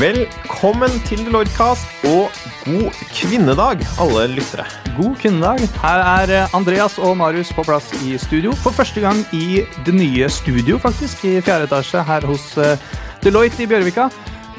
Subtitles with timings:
[0.00, 2.30] Velkommen til Deloitte-cast og
[2.64, 4.64] god kvinnedag, alle lyttere.
[4.96, 5.66] God kvinnedag.
[5.82, 8.54] Her er eh, Andreas og Marius på plass i studio.
[8.62, 12.80] For første gang i det nye studio, faktisk, i fjerde etasje her hos eh,
[13.20, 14.06] Deloitte i Bjørvika.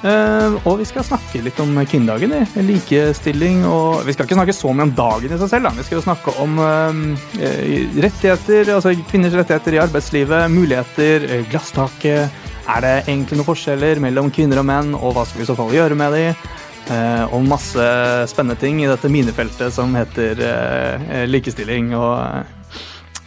[0.05, 2.37] Eh, og vi skal snakke litt om kvinnedagen.
[2.69, 5.71] Likestilling og Vi skal ikke snakke så mye om dagen i seg selv.
[5.71, 5.73] Da.
[5.80, 6.61] Vi skal jo snakke om
[8.05, 12.41] rettigheter, altså kvinners rettigheter i arbeidslivet, muligheter, glasstaket.
[12.70, 15.55] Er det egentlig noen forskjeller mellom kvinner og menn, og hva skal vi i så
[15.57, 16.25] fall gjøre med de?
[16.91, 17.83] Eh, og masse
[18.29, 22.79] spennende ting i dette minefeltet som heter eh, likestilling og eh,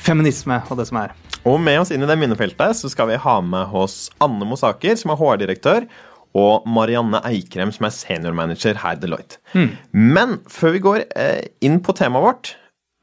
[0.05, 1.15] feminisme og det som er.
[1.45, 4.97] Og med oss inn i det minnefeltet så skal vi ha med oss Anne Mosaker,
[5.01, 5.89] som er HR-direktør,
[6.35, 9.39] og Marianne Eikrem, som er seniormanager her i Deloitte.
[9.55, 9.69] Mm.
[10.15, 11.05] Men før vi går
[11.63, 12.51] inn på temaet vårt,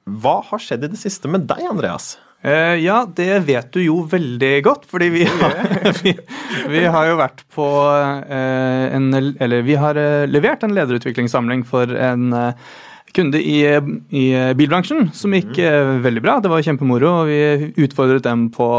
[0.04, 2.18] hva har skjedd i det siste med deg, Andreas?
[2.42, 5.58] Uh, ja, det vet du jo veldig godt, fordi vi har,
[6.02, 6.16] vi,
[6.74, 11.94] vi har jo vært på uh, en Eller vi har uh, levert en lederutviklingssamling for
[11.94, 12.32] en
[13.14, 13.60] kunde i,
[14.16, 14.26] i,
[14.56, 15.58] bilbransjen som gikk
[16.00, 16.38] veldig bra.
[16.40, 18.70] Det var kjempemoro, og vi utfordret dem på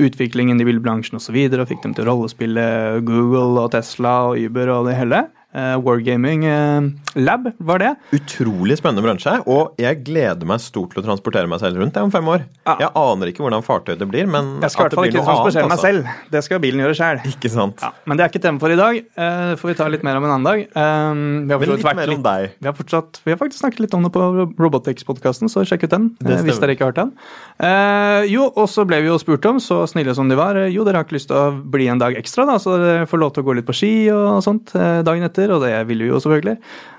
[0.00, 1.20] utviklingen i bilbransjen osv.
[1.20, 2.64] Og, så videre, og fikk dem til å rollespille
[3.04, 5.26] Google og Tesla og Uber og det hele.
[5.50, 6.78] Uh, Wargaming uh,
[7.18, 7.88] Lab var det.
[8.14, 12.04] Utrolig spennende bransje, og jeg gleder meg stort til å transportere meg selv rundt det
[12.06, 12.44] om fem år.
[12.68, 12.76] Ja.
[12.84, 15.66] Jeg aner ikke hvordan fartøy det blir, men Jeg skal i hvert fall ikke transportere
[15.66, 15.88] meg altså.
[15.88, 16.12] selv.
[16.30, 17.22] Det skal bilen gjøre sjøl.
[17.32, 17.82] Ikke sant.
[17.82, 19.00] Ja, men det er ikke tema for i dag.
[19.18, 20.62] Uh, får vi ta litt mer om en annen dag.
[20.70, 22.54] Vi har, litt mer om deg.
[22.60, 25.96] Vi har, fortsatt, vi har faktisk snakket litt om det på Robotics-podkasten, så sjekk ut
[25.96, 26.08] den.
[26.22, 28.30] hvis dere ikke har hørt den.
[28.30, 31.02] jo, og så ble vi jo spurt om, så snille som de var, jo, dere
[31.02, 33.42] har ikke lyst til å bli en dag ekstra, da, så dere får lov til
[33.42, 36.20] å gå litt på ski og sånt dagen etter meter, og det ville vi jo
[36.20, 36.58] selvfølgelig.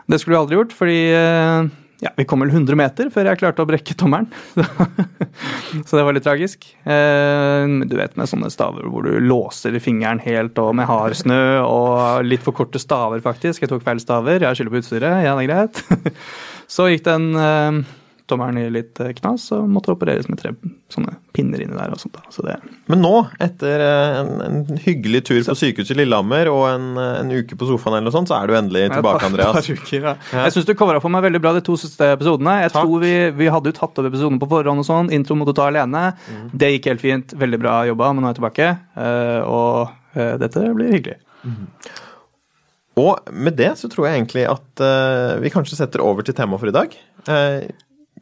[0.09, 1.69] Det skulle vi aldri gjort, fordi eh,
[2.01, 4.29] ja, vi kom vel 100 meter før jeg klarte å brekke tommelen.
[5.87, 6.65] Så det var litt tragisk.
[6.83, 11.61] Eh, du vet med sånne staver hvor du låser fingeren helt og med hard snø
[11.61, 13.61] og litt for korte staver, faktisk.
[13.61, 15.25] Jeg tok feil staver, jeg skylder på utstyret.
[15.27, 16.15] Ja, det er greit.
[16.71, 17.81] Så gikk den eh,
[18.31, 20.53] tommelen i litt eh, knas og måtte opereres med tre
[20.91, 21.93] sånne pinner inni der.
[21.93, 22.17] og sånt.
[22.33, 22.57] Så det...
[22.91, 27.13] Men nå, etter eh, en, en hyggelig tur på sykehuset i Lillehammer og en, eh,
[27.21, 29.59] en, uke på sofaen, eller noe sånt, så er du endelig tilbake, Andreas.
[29.59, 30.15] Par, par uker, ja.
[30.31, 30.45] Ja.
[30.47, 32.59] Jeg syns du covra for meg veldig bra de to siste episodene.
[32.65, 32.85] Jeg Takk.
[32.85, 35.11] tror vi, vi hadde jo tatt over episodene på forhånd og sånn.
[35.15, 36.05] Intro måtte ta alene.
[36.27, 36.45] Mm.
[36.63, 37.35] Det gikk helt fint.
[37.45, 38.71] Veldig bra jobba, men nå er jeg tilbake.
[39.51, 39.99] Og
[40.41, 41.19] dette blir hyggelig.
[41.47, 41.67] Mm.
[42.99, 46.61] Og med det så tror jeg egentlig at uh, vi kanskje setter over til temaet
[46.61, 46.97] for i dag.
[47.23, 47.69] Uh,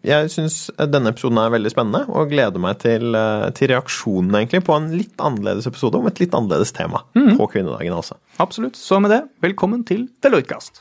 [0.05, 4.63] jeg syns denne episoden er veldig spennende, og gleder meg til, eh, til reaksjonen egentlig
[4.67, 7.35] på en litt annerledes episode om et litt annerledes tema mm.
[7.35, 7.93] på kvinnedagen.
[7.93, 8.15] også.
[8.39, 8.79] Absolutt.
[8.79, 10.79] Så med det, velkommen til Deloitte-kast.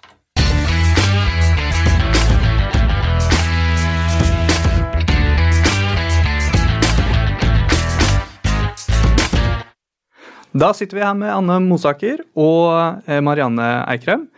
[10.59, 14.29] Da sitter vi her med Anne Mosaker og eh, Marianne Eikrem.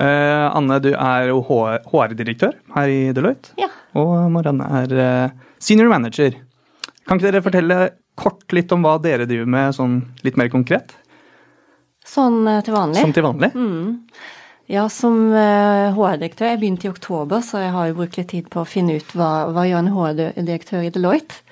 [0.00, 3.52] Uh, Anne, du er jo HR-direktør her i Deloitte.
[3.60, 3.68] Ja.
[4.00, 6.38] Og Marianne er uh, senior manager.
[7.04, 7.78] Kan ikke dere fortelle
[8.16, 10.94] kort litt om hva dere driver med, sånn litt mer konkret?
[12.08, 13.02] Sånn uh, til vanlig?
[13.04, 13.52] Sånn til vanlig?
[13.52, 13.98] Mm.
[14.72, 18.62] Ja, som HR-direktør Jeg begynte i oktober, så jeg har jo brukt litt tid på
[18.62, 21.42] å finne ut hva, hva gjør en HR-direktør i Deloitte.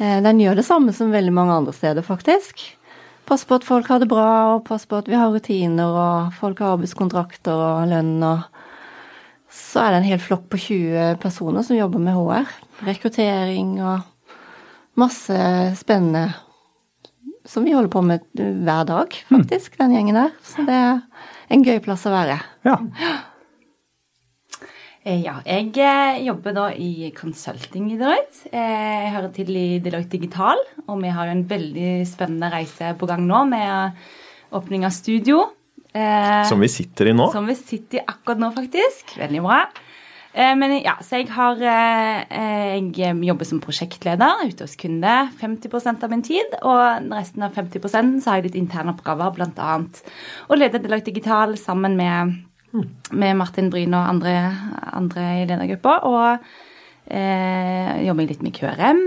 [0.00, 2.64] Den gjør det samme som veldig mange andre steder, faktisk.
[3.26, 6.34] Passe på at folk har det bra, og pass på at vi har rutiner, og
[6.38, 8.46] folk har arbeidskontrakter og lønn og
[9.56, 12.50] Så er det en hel flokk på 20 personer som jobber med HR.
[12.84, 14.02] Rekruttering og
[15.00, 15.38] masse
[15.78, 16.26] spennende
[17.46, 20.34] som vi holder på med hver dag, faktisk, den gjengen der.
[20.42, 21.00] Så det er
[21.54, 22.40] en gøy plass å være.
[22.66, 22.76] Ja.
[25.06, 28.48] Eh, ja, jeg eh, jobber da i consulting i Deloitte.
[28.50, 32.90] Eh, jeg hører til i Deloitte Digital, og vi har jo en veldig spennende reise
[32.98, 34.00] på gang nå med
[34.56, 35.44] åpning av studio.
[36.50, 37.28] Som vi sitter i nå?
[37.32, 39.14] Som vi sitter i akkurat nå, faktisk.
[39.16, 39.60] Veldig bra.
[40.60, 46.26] Men ja, så jeg har Jeg jobber som prosjektleder ute hos kunde 50% av min
[46.26, 46.58] tid.
[46.60, 49.78] Og resten av 50% så har jeg litt interne oppgaver, bl.a.
[50.52, 52.36] å lede Deloitte Digital sammen med
[53.12, 54.36] med Martin Bryn og andre,
[54.96, 55.98] andre i ledergruppa.
[56.08, 56.46] Og
[57.08, 59.02] eh, jobber litt med QRM.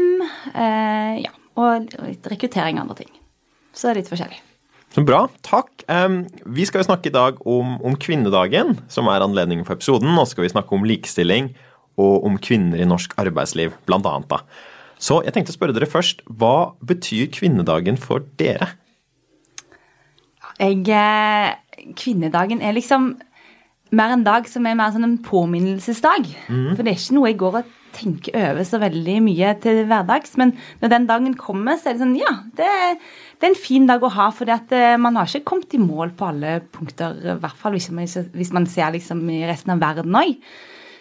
[0.53, 3.11] Eh, ja, og litt rekruttering og andre ting.
[3.73, 4.41] Så det er litt forskjellig.
[4.89, 5.27] Så bra.
[5.45, 5.83] Takk.
[6.49, 10.09] Vi skal jo snakke i dag om, om, kvinnedagen, som er anledningen for episoden.
[10.17, 11.51] Nå skal vi snakke om likestilling
[11.99, 14.31] og om kvinner i norsk arbeidsliv, blant annet.
[14.31, 14.41] Da.
[14.99, 18.73] Så jeg tenkte å spørre dere først, hva betyr kvinnedagen for dere?
[20.59, 21.55] Jeg, eh,
[21.95, 23.13] kvinnedagen er liksom
[23.95, 26.27] mer en dag som er mer sånn en påminnelsesdag.
[26.47, 26.71] Mm.
[26.75, 30.35] For det er ikke noe jeg går og tenker over så veldig mye til hverdags.
[30.39, 32.69] Men når den dagen kommer, så er det sånn Ja, det,
[33.39, 34.29] det er en fin dag å ha.
[34.35, 37.89] For eh, man har ikke kommet i mål på alle punkter, i hvert fall hvis
[37.95, 40.37] man, hvis man ser liksom i resten av verden òg.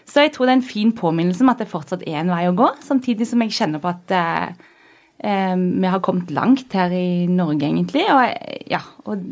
[0.08, 2.46] Så jeg tror det er en fin påminnelse om at det fortsatt er en vei
[2.48, 2.70] å gå.
[2.84, 4.74] Samtidig som jeg kjenner på at eh,
[5.18, 8.06] eh vi har kommet langt her i Norge, egentlig.
[8.08, 9.26] Og, ja, og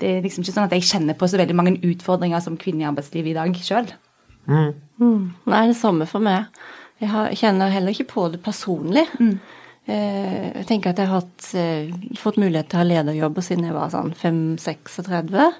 [0.00, 2.84] det er liksom ikke sånn at jeg kjenner på så veldig mange utfordringer som kvinne
[2.84, 3.88] i arbeidslivet i dag sjøl.
[4.50, 4.74] Mm.
[5.00, 5.24] Mm.
[5.52, 6.48] Nei, det samme for meg.
[7.00, 9.06] Jeg, har, kjenner heller ikke på det personlig.
[9.20, 9.34] Mm.
[9.90, 13.68] Eh, jeg tenker at jeg har hatt, eh, fått mulighet til å ha lederjobb siden
[13.68, 15.50] jeg var sånn 5-36.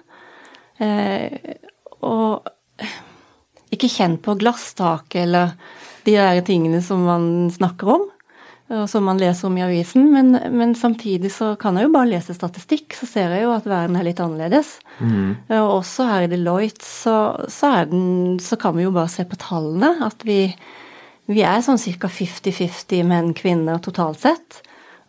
[0.81, 1.57] Eh,
[2.05, 2.49] og
[3.71, 5.55] ikke kjent på glasstaket eller
[6.07, 8.09] de der tingene som man snakker om
[8.71, 10.07] og som man leser om i avisen.
[10.13, 13.67] Men, men, samtidig så kan jeg jo bare lese statistikk, så ser jeg jo at
[13.69, 14.77] verden er litt annerledes.
[15.03, 15.35] Mm.
[15.59, 17.17] Og også her i Deloitte så,
[17.51, 20.45] så, den, så, kan vi jo bare se på tallene at vi,
[21.31, 22.11] vi er sånn ca.
[22.21, 24.61] 50-50 menn-kvinner totalt sett.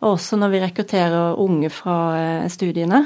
[0.02, 3.04] Og også når vi rekrutterer unge fra eh, studiene,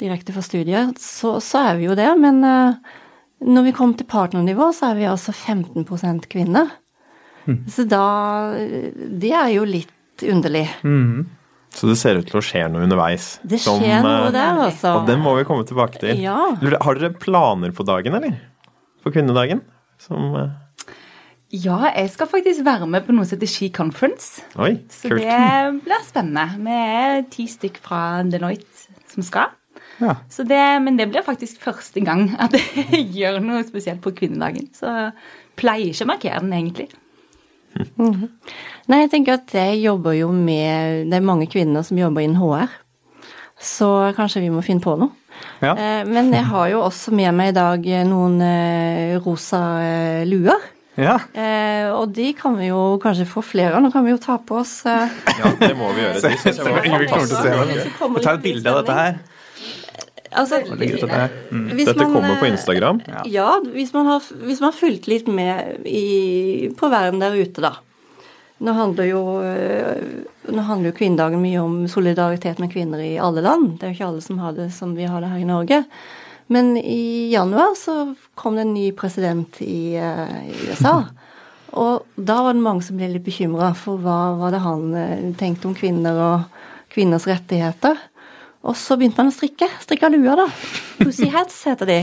[0.00, 2.08] direkte fra studiet, så, så er vi jo det.
[2.18, 2.96] Men uh,
[3.44, 6.72] når vi kommer til partnernivå, så er vi altså 15% kvinner.
[7.44, 7.58] Mm.
[7.68, 8.04] Så da
[8.56, 10.68] Det er jo litt underlig.
[10.86, 11.26] Mm.
[11.74, 13.34] Så det ser ut til å skje noe underveis.
[13.42, 14.92] Det skjer som, noe eh, der, altså.
[15.00, 16.20] Og den må vi komme tilbake til.
[16.22, 16.52] Ja.
[16.54, 18.36] Har dere planer på dagen, eller?
[19.02, 19.64] For kvinnedagen?
[20.02, 20.52] Som eh,
[21.54, 24.42] ja, jeg skal faktisk være med på noe som heter Ski Conference.
[24.58, 25.22] Oi, så kult.
[25.22, 26.46] det blir spennende.
[26.64, 29.52] Vi er ti stykk fra Deloitte som skal.
[30.00, 30.16] Ja.
[30.34, 34.66] Det, men det blir faktisk første gang at jeg gjør noe spesielt på kvinnedagen.
[34.74, 34.90] Så
[35.58, 36.88] pleier ikke å markere den, egentlig.
[37.98, 38.28] Mm.
[38.90, 42.38] Nei, jeg tenker at jeg jobber jo med Det er mange kvinner som jobber innen
[42.38, 42.72] HR.
[43.60, 45.14] Så kanskje vi må finne på noe.
[45.62, 45.72] Ja.
[45.72, 50.70] Eh, men jeg har jo også med meg i dag noen eh, rosa eh, luer.
[50.94, 51.16] Ja.
[51.98, 53.82] og de kan vi jo kanskje få flere av.
[53.82, 56.20] Nå kan vi jo ta på oss Ja, det må vi gjøre.
[56.44, 58.22] Vi jeg kommer til å se det.
[58.22, 59.16] tar et bilde av dette her.
[60.34, 61.70] Altså, mm.
[61.78, 63.00] Dette man, kommer på Instagram?
[63.30, 67.62] Ja, hvis man har, hvis man har fulgt litt med i, på verden der ute,
[67.62, 67.76] da.
[68.64, 69.22] Nå handler, jo,
[70.54, 73.74] nå handler jo kvinnedagen mye om solidaritet med kvinner i alle land.
[73.78, 75.82] Det er jo ikke alle som har det som vi har det her i Norge.
[76.54, 80.96] Men i januar så kom det en ny president i, uh, i USA.
[81.82, 85.66] Og da var det mange som ble litt bekymra for hva var det han tenkte
[85.66, 86.60] om kvinner og
[86.94, 87.98] kvinners rettigheter.
[88.64, 89.68] Og så begynte man å strikke.
[89.82, 90.46] Strikka luer, da.
[91.02, 91.98] Pussy hats heter de.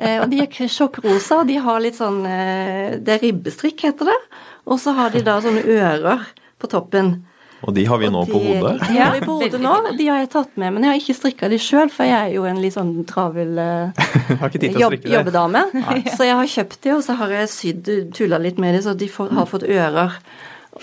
[0.00, 4.08] Eh, og de er sjokkrosa, og de har litt sånn eh, Det er ribbestrikk, heter
[4.08, 4.20] det.
[4.64, 6.24] Og så har de da sånne ører
[6.60, 7.18] på toppen.
[7.60, 8.72] Og de har vi nå de, på hodet?
[8.88, 9.74] De har vi på hodet nå.
[9.98, 12.36] De har jeg tatt med, men jeg har ikke strikka de sjøl, for jeg er
[12.38, 15.66] jo en litt sånn travel uh, jobb, jobbedame.
[16.14, 18.96] Så jeg har kjøpt de, og så har jeg sydd, tulla litt med de, så
[18.96, 20.16] de får, har fått ører.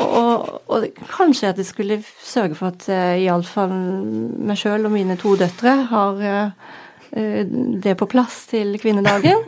[0.03, 5.17] Og, og, kanskje at jeg skulle sørge for at uh, iallfall meg sjøl og mine
[5.19, 6.75] to døtre har uh,
[7.83, 9.41] det på plass til kvinnedagen.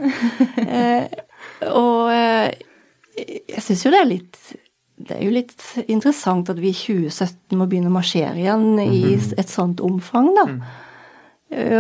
[0.64, 1.06] uh,
[1.84, 4.38] og jeg syns jo det er litt
[4.96, 8.80] Det er jo litt interessant at vi i 2017 må begynne å marsjere igjen mm
[8.80, 8.94] -hmm.
[8.94, 9.34] i mhm.
[9.38, 10.46] et sånt omfang, da.
[10.46, 10.62] Mm.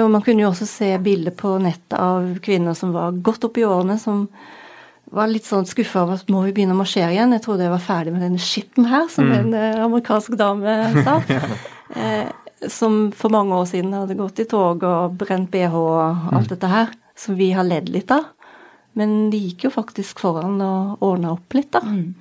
[0.03, 3.57] Og man kunne jo også se bilder på nettet av kvinner som var godt opp
[3.57, 4.27] i årene, som
[5.15, 7.33] var litt sånn skuffa over at må vi begynne å marsjere igjen.
[7.35, 9.37] Jeg trodde jeg var ferdig med denne skitten her, som mm.
[9.39, 10.75] en eh, amerikansk dame
[11.05, 11.19] sa.
[12.01, 12.27] eh,
[12.69, 16.51] som for mange år siden hadde gått i tog og brent bh og alt mm.
[16.53, 16.93] dette her.
[17.19, 18.29] Som vi har ledd litt av.
[18.99, 21.81] Men de gikk jo faktisk foran og ordna opp litt, da.
[21.83, 22.15] Mm.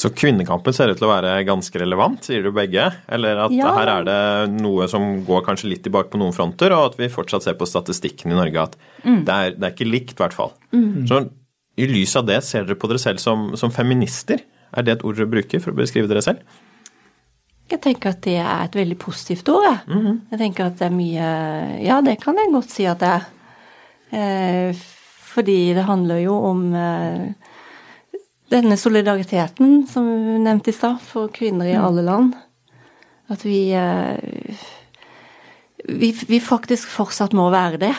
[0.00, 2.86] Så kvinnekampen ser ut til å være ganske relevant, sier du begge?
[3.12, 3.72] Eller at ja.
[3.76, 4.20] her er det
[4.54, 7.68] noe som går kanskje litt tilbake på noen fronter, og at vi fortsatt ser på
[7.68, 9.18] statistikken i Norge at mm.
[9.26, 10.54] det, er, det, er, ikke likt, i hvert fall.
[10.72, 11.04] Mm.
[11.10, 11.20] Så
[11.80, 14.44] i lys av det, ser dere på dere selv som, som feminister?
[14.76, 16.44] Er det et ord dere bruker for å beskrive dere selv?
[17.70, 19.64] Jeg tenker at det er et veldig positivt ord.
[19.64, 20.18] Jeg, mm -hmm.
[20.30, 21.28] jeg tenker at det er mye
[21.84, 23.22] Ja, det kan jeg godt si at det er.
[24.10, 24.76] Eh,
[25.34, 27.32] fordi det handler jo om eh,
[28.50, 31.84] denne solidariteten som vi nevnte i stad, for kvinner i mm.
[31.84, 32.34] alle land.
[33.28, 34.18] At vi, eh,
[35.88, 37.94] vi, vi faktisk fortsatt må være det.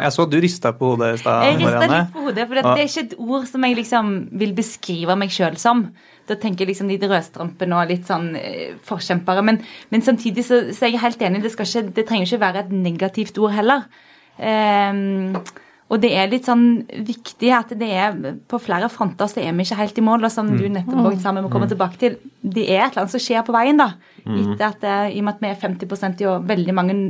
[0.00, 1.46] Jeg så at du rista på hodet i stad.
[1.46, 4.52] Jeg rista litt på hodet, for det, er ikke et ord som jeg liksom vil
[4.56, 5.86] beskrive meg sjøl som.
[6.30, 9.44] Da tenker jeg liksom de rødstrampene og litt sånn eh, forkjempere.
[9.46, 12.64] Men, men samtidig så, så, er jeg helt enig, det, ikke, det trenger ikke være
[12.64, 13.88] et negativt ord heller.
[14.40, 15.34] Um,
[15.90, 18.14] og det er litt sånn viktig at det er
[18.48, 20.28] på flere fronter så er vi ikke helt i mål.
[20.28, 20.60] Og som mm.
[20.60, 21.18] du nettopp mm.
[21.24, 21.72] sammen må komme mm.
[21.74, 23.90] tilbake til, det er et eller annet som skjer på veien, da.
[24.22, 24.38] Mm.
[24.44, 27.00] Etter at, I og med at vi er 50% i veldig mange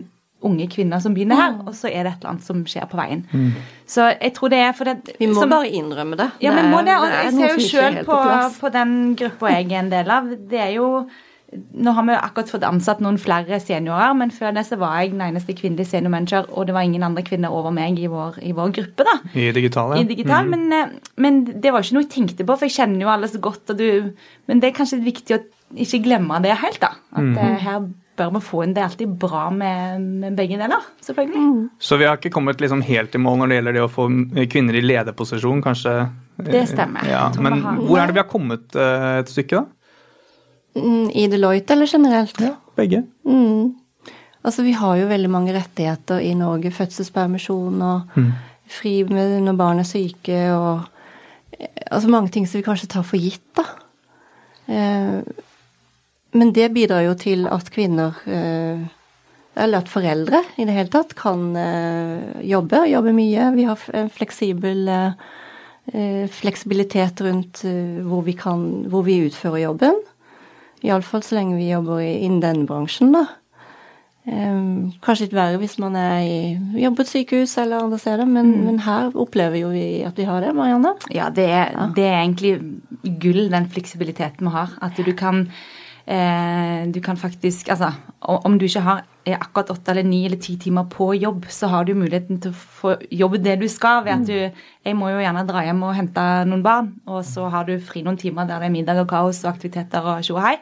[0.46, 2.98] unge kvinner som begynner her, og så er det et eller annet som skjer på
[3.00, 3.24] veien.
[3.90, 6.30] Så jeg tror det er for det Vi må som, bare innrømme det.
[6.44, 6.94] Ja, vi må det.
[6.96, 8.20] Og jeg ser jo sjøl på,
[8.60, 10.30] på den gruppa jeg er en del av.
[10.50, 10.92] Det er jo
[11.50, 15.00] Nå har vi jo akkurat fått ansatt noen flere seniorer, men før det så var
[15.00, 18.38] jeg den eneste kvinnelige seniormanager, og det var ingen andre kvinner over meg i vår,
[18.46, 19.16] i vår gruppe, da.
[19.34, 20.04] I digital, ja.
[20.04, 23.02] I digital, men, eh, men det var ikke noe jeg tenkte på, for jeg kjenner
[23.02, 23.64] jo alle så godt.
[23.74, 24.14] Og du,
[24.46, 25.40] men det er kanskje viktig å
[25.74, 26.92] ikke glemme det helt, da.
[27.18, 27.58] At mm.
[27.66, 27.82] her
[28.20, 31.42] bør å få inn Det er alltid bra med, med begge deler, selvfølgelig.
[31.82, 34.06] Så vi har ikke kommet liksom helt i mål når det gjelder det å få
[34.52, 35.96] kvinner i lederposisjon, kanskje?
[36.40, 37.04] Det stemmer.
[37.10, 39.66] Ja, men har- hvor er det vi har kommet eh, et stykke, da?
[40.80, 42.38] Mm, I Deloitte eller generelt?
[42.40, 43.02] Ja, Begge.
[43.26, 43.74] Mm.
[44.46, 46.70] Altså, vi har jo veldig mange rettigheter i Norge.
[46.72, 48.14] Fødselspermisjon og
[48.70, 50.86] fri med når barn er syke og
[51.58, 53.64] eh, Altså mange ting som vi kanskje tar for gitt, da.
[54.70, 55.20] Eh,
[56.32, 58.82] men det bidrar jo til at kvinner eh,
[59.60, 63.48] eller at foreldre i det hele tatt kan eh, jobbe, og jobbe mye.
[63.56, 67.64] Vi har en fleksibel eh, fleksibilitet rundt
[68.06, 69.98] hvor vi, kan, hvor vi utfører jobben.
[70.86, 73.26] Iallfall så lenge vi jobber i- innen denne bransjen, da.
[74.30, 76.34] Kanskje litt verre hvis man er i,
[76.78, 80.26] jobber på et sykehus eller andre steder, men, men her opplever jo vi at vi
[80.28, 80.92] har det, Marianne.
[81.16, 82.52] Ja, det er, det er egentlig
[83.22, 84.76] gull, den fleksibiliteten vi har.
[84.84, 85.46] At du kan
[86.10, 90.88] Du kan faktisk Altså, om du ikke har akkurat åtte eller ni eller ti timer
[90.90, 94.04] på jobb, så har du muligheten til å få jobbe det du skal.
[94.04, 97.48] ved at du, Jeg må jo gjerne dra hjem og hente noen barn, og så
[97.52, 100.34] har du fri noen timer der det er middag og kaos og aktiviteter og tjo
[100.34, 100.56] og hei.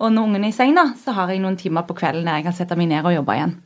[0.00, 2.40] Og når ungen er i seng, da, så har jeg noen timer på kvelden der
[2.40, 3.56] jeg kan sette meg ned og jobbe igjen.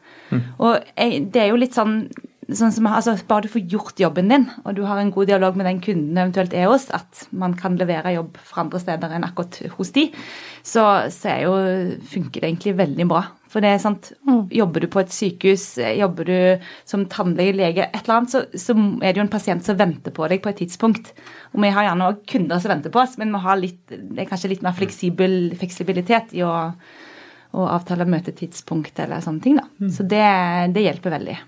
[0.59, 2.09] Og jeg, det er jo litt sånn,
[2.53, 5.57] sånn som, altså, Bare du får gjort jobben din, og du har en god dialog
[5.57, 9.25] med den kunden eventuelt er hos, at man kan levere jobb fra andre steder enn
[9.27, 10.09] akkurat hos de,
[10.65, 10.85] så,
[11.15, 11.55] så jo,
[12.11, 13.23] funker det egentlig veldig bra.
[13.55, 14.11] For det er sant,
[14.55, 18.75] Jobber du på et sykehus, jobber du som tannlege, lege, et eller annet, så, så
[18.75, 21.13] er det jo en pasient som venter på deg på et tidspunkt.
[21.55, 24.25] Og vi har gjerne òg kunder som venter på oss, men vi har litt, det
[24.25, 26.53] er kanskje litt mer fleksibel, fleksibilitet i å,
[27.55, 29.59] å avtale møtetidspunkt eller sånne ting.
[29.63, 29.91] da.
[29.95, 30.25] Så det,
[30.75, 31.39] det hjelper veldig.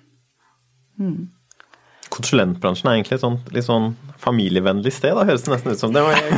[2.12, 3.90] Konsulentbransjen er egentlig et sånt, litt sånn
[4.22, 5.92] familievennlig sted, da høres det nesten ut som.
[5.94, 6.36] Det jeg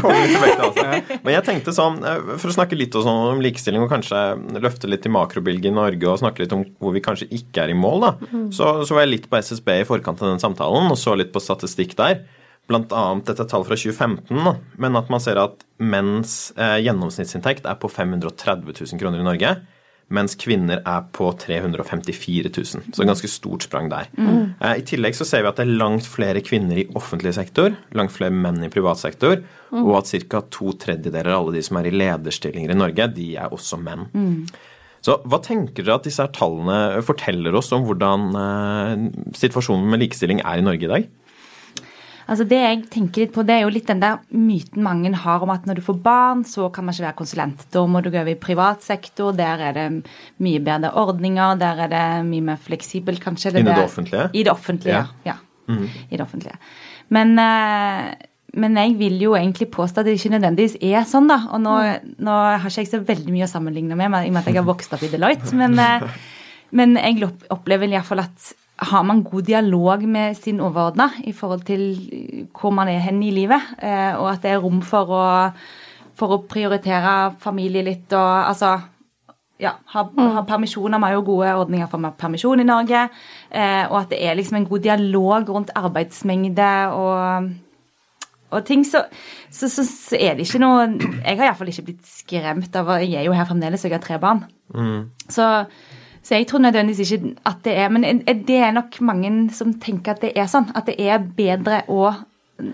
[0.65, 0.87] altså.
[1.23, 4.23] Men jeg tenkte sånn, eh, for å snakke litt om likestilling, og kanskje
[4.65, 7.75] løfte litt i makrobildet i Norge, og snakke litt om hvor vi kanskje ikke er
[7.75, 8.13] i mål, da,
[8.55, 11.35] så, så var jeg litt på SSB i forkant av den samtalen, og så litt
[11.35, 12.25] på statistikk der.
[12.69, 16.81] Blant annet dette tallet tall fra 2015, da, men at man ser at menns eh,
[16.85, 19.59] gjennomsnittsinntekt er på 530 000 kroner i Norge
[20.15, 22.87] mens kvinner er på 354 000.
[22.95, 24.09] Så et ganske stort sprang der.
[24.17, 24.55] Mm.
[24.63, 28.15] I tillegg så ser vi at det er langt flere kvinner i offentlig sektor, langt
[28.15, 29.43] flere menn i privat sektor,
[29.75, 30.41] og at ca.
[30.49, 34.09] to tredjedeler av alle de som er i lederstillinger i Norge, de er også menn.
[35.05, 39.05] Så hva tenker dere at disse tallene forteller oss om hvordan eh,
[39.39, 41.07] situasjonen med likestilling er i Norge i dag?
[42.29, 45.41] Altså Det jeg tenker litt på, det er jo litt den der myten mange har
[45.43, 47.63] om at når du får barn, så kan man ikke være konsulent.
[47.73, 49.87] Da må du gå over i privat sektor, der er det
[50.45, 53.55] mye bedre ordninger, der er det mye mer fleksibelt, kanskje.
[53.57, 54.27] Innen det offentlige?
[54.35, 55.39] I det offentlige, ja.
[56.11, 56.57] I det offentlige.
[57.11, 58.15] Men, eh,
[58.61, 61.41] men jeg vil jo egentlig påstå at det ikke nødvendigvis er sånn, da.
[61.53, 61.75] Og nå,
[62.19, 62.31] nå
[62.61, 64.69] har ikke jeg så veldig mye å sammenligne med, i og med at jeg har
[64.69, 65.53] vokst opp i Deloitte.
[65.65, 66.09] Men, eh,
[66.73, 71.65] men jeg opp- opplever iallfall at har man god dialog med sin overordna i forhold
[71.67, 71.83] til
[72.55, 75.25] hvor man er hen i livet, eh, og at det er rom for å,
[76.19, 78.77] for å prioritere familie litt og altså
[79.59, 80.99] ja, ha, ha permisjoner.
[80.99, 83.09] Vi har jo gode ordninger for permisjon i Norge.
[83.51, 87.49] Eh, og at det er liksom en god dialog rundt arbeidsmengde og,
[88.55, 89.03] og ting, så,
[89.51, 93.19] så, så, så er det ikke noe Jeg har iallfall ikke blitt skremt av Jeg
[93.19, 94.47] er jo her fremdeles, og jeg har tre barn.
[95.29, 95.49] Så,
[96.23, 100.13] så jeg tror nødvendigvis ikke at det er Men det er nok mange som tenker
[100.17, 100.71] at det er sånn.
[100.75, 102.11] At det er bedre å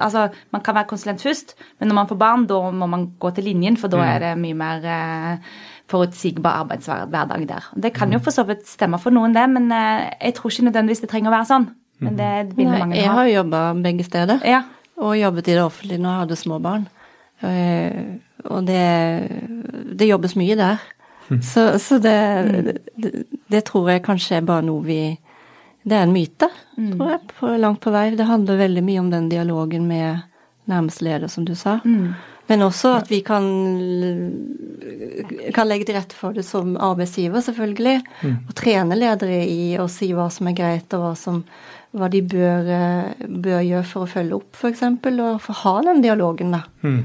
[0.01, 3.31] Altså, man kan være konsulent først, men når man får barn, da må man gå
[3.37, 5.51] til linjen, for da er det mye mer eh,
[5.93, 7.67] forutsigbar arbeidshverdag der.
[7.77, 10.71] Det kan jo for så vidt stemme for noen, det, men eh, jeg tror ikke
[10.71, 11.67] nødvendigvis det trenger å være sånn.
[12.01, 13.03] Men det vil mange ha.
[13.03, 14.41] jeg har jo jobba begge steder.
[14.49, 14.63] Ja.
[15.05, 16.89] Og jobbet i det offentlige når jeg hadde små barn.
[17.45, 18.01] Eh,
[18.45, 18.81] Og det,
[20.01, 20.81] det jobbes mye der.
[21.53, 22.19] Så, så det,
[23.01, 23.13] det,
[23.49, 24.99] det tror jeg kanskje er bare noe vi
[25.85, 28.11] Det er en myte, tror jeg, på, langt på vei.
[28.17, 30.23] Det handler veldig mye om den dialogen med
[30.71, 31.79] nærmeste leder, som du sa.
[32.47, 33.45] Men også at vi kan,
[35.57, 37.95] kan legge til rette for det som arbeidsgiver, selvfølgelig.
[38.49, 41.41] Og trene ledere i å si hva som er greit, og hva som,
[41.97, 45.75] hva de bør, eh, bør, gjøre for å følge opp, f.eks., og for å ha
[45.89, 46.65] den dialogen, da.
[46.85, 47.01] Mm.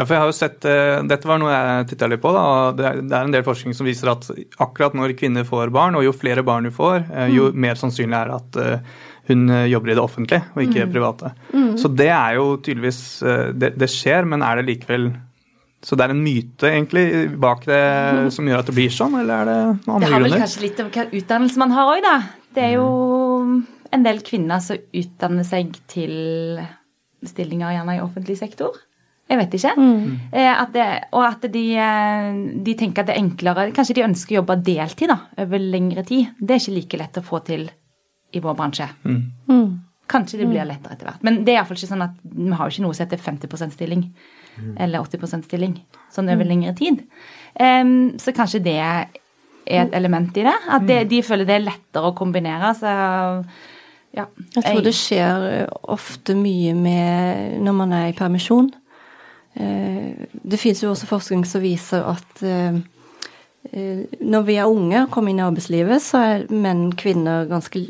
[0.00, 2.32] Ja, for jeg har jo sett, uh, Dette var noe jeg titta litt på.
[2.32, 4.30] da, og det er, en del forskning som viser at
[4.64, 7.58] akkurat når kvinner får barn, og jo flere barn du får, uh, jo mm.
[7.66, 10.94] mer sannsynlig er det at uh, hun jobber i det offentlige og ikke mm.
[10.94, 11.34] private.
[11.52, 11.74] Mm.
[11.78, 13.02] Så det er jo tydeligvis
[13.54, 15.12] det, det, skjer, men er det likevel
[15.86, 17.04] så det er en myte egentlig
[17.40, 17.84] bak det
[18.34, 20.10] som gjør at det blir sånn, eller er det noen andre grunner?
[20.10, 22.16] Det har vel kanskje litt om hva utdannelse man har òg, da.
[22.56, 22.90] Det er jo
[23.94, 26.12] en del kvinner som utdanner seg til
[27.30, 28.76] stillinger gjerne i offentlig sektor.
[29.30, 29.74] Jeg vet ikke.
[29.78, 30.14] Mm.
[30.34, 32.30] Eh, at det, og at de, eh,
[32.66, 36.02] de, tenker at det er enklere Kanskje de ønsker å jobbe deltid da, over lengre
[36.08, 36.32] tid.
[36.40, 37.68] Det er ikke like lett å få til
[38.34, 38.90] i vår bransje.
[39.04, 39.22] Mm.
[39.50, 39.70] mm.
[40.10, 40.66] Kanskje det blir mm.
[40.72, 41.22] lettere etter hvert.
[41.22, 43.52] Men det er iallfall ikke sånn at vi har jo ikke noe som heter 50
[43.54, 44.72] %-stilling mm.
[44.82, 45.76] eller 80% stilling
[46.10, 47.04] sånn over lengre tid.
[47.54, 49.04] Um, så kanskje det er
[49.70, 50.56] et element i det.
[50.66, 52.72] At det, de føler det er lettere å kombinere.
[52.74, 52.90] så
[54.10, 54.26] ja.
[54.56, 55.44] Jeg tror det skjer
[55.94, 58.72] ofte mye med når man er i permisjon.
[59.54, 62.76] Eh, det finnes jo også forskning som viser at eh,
[63.72, 67.50] eh, når vi er unge og kommer inn i arbeidslivet, så er menn og kvinner
[67.50, 67.82] ganske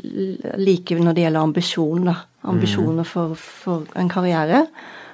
[0.57, 2.09] like når det gjelder ambisjon.
[2.09, 2.17] Da.
[2.49, 3.11] Ambisjoner mm.
[3.11, 4.65] for, for, en karriere.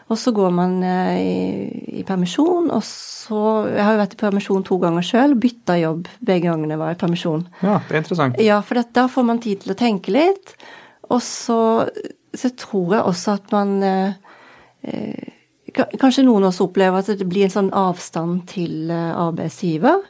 [0.07, 0.77] Og så går man
[1.19, 1.67] i,
[1.99, 6.07] i, permisjon, og så Jeg har jo vært i permisjon to ganger sjøl, bytta jobb
[6.23, 7.43] begge gangene jeg var i permisjon.
[7.59, 8.39] Ja, det er interessant.
[8.39, 10.53] Ja, for da får man tid til å tenke litt.
[11.11, 11.59] Og så,
[12.31, 15.27] så tror jeg også at man eh,
[15.77, 20.01] Kanskje noen også opplever at det blir en sånn avstand til eh, arbeidsgiver.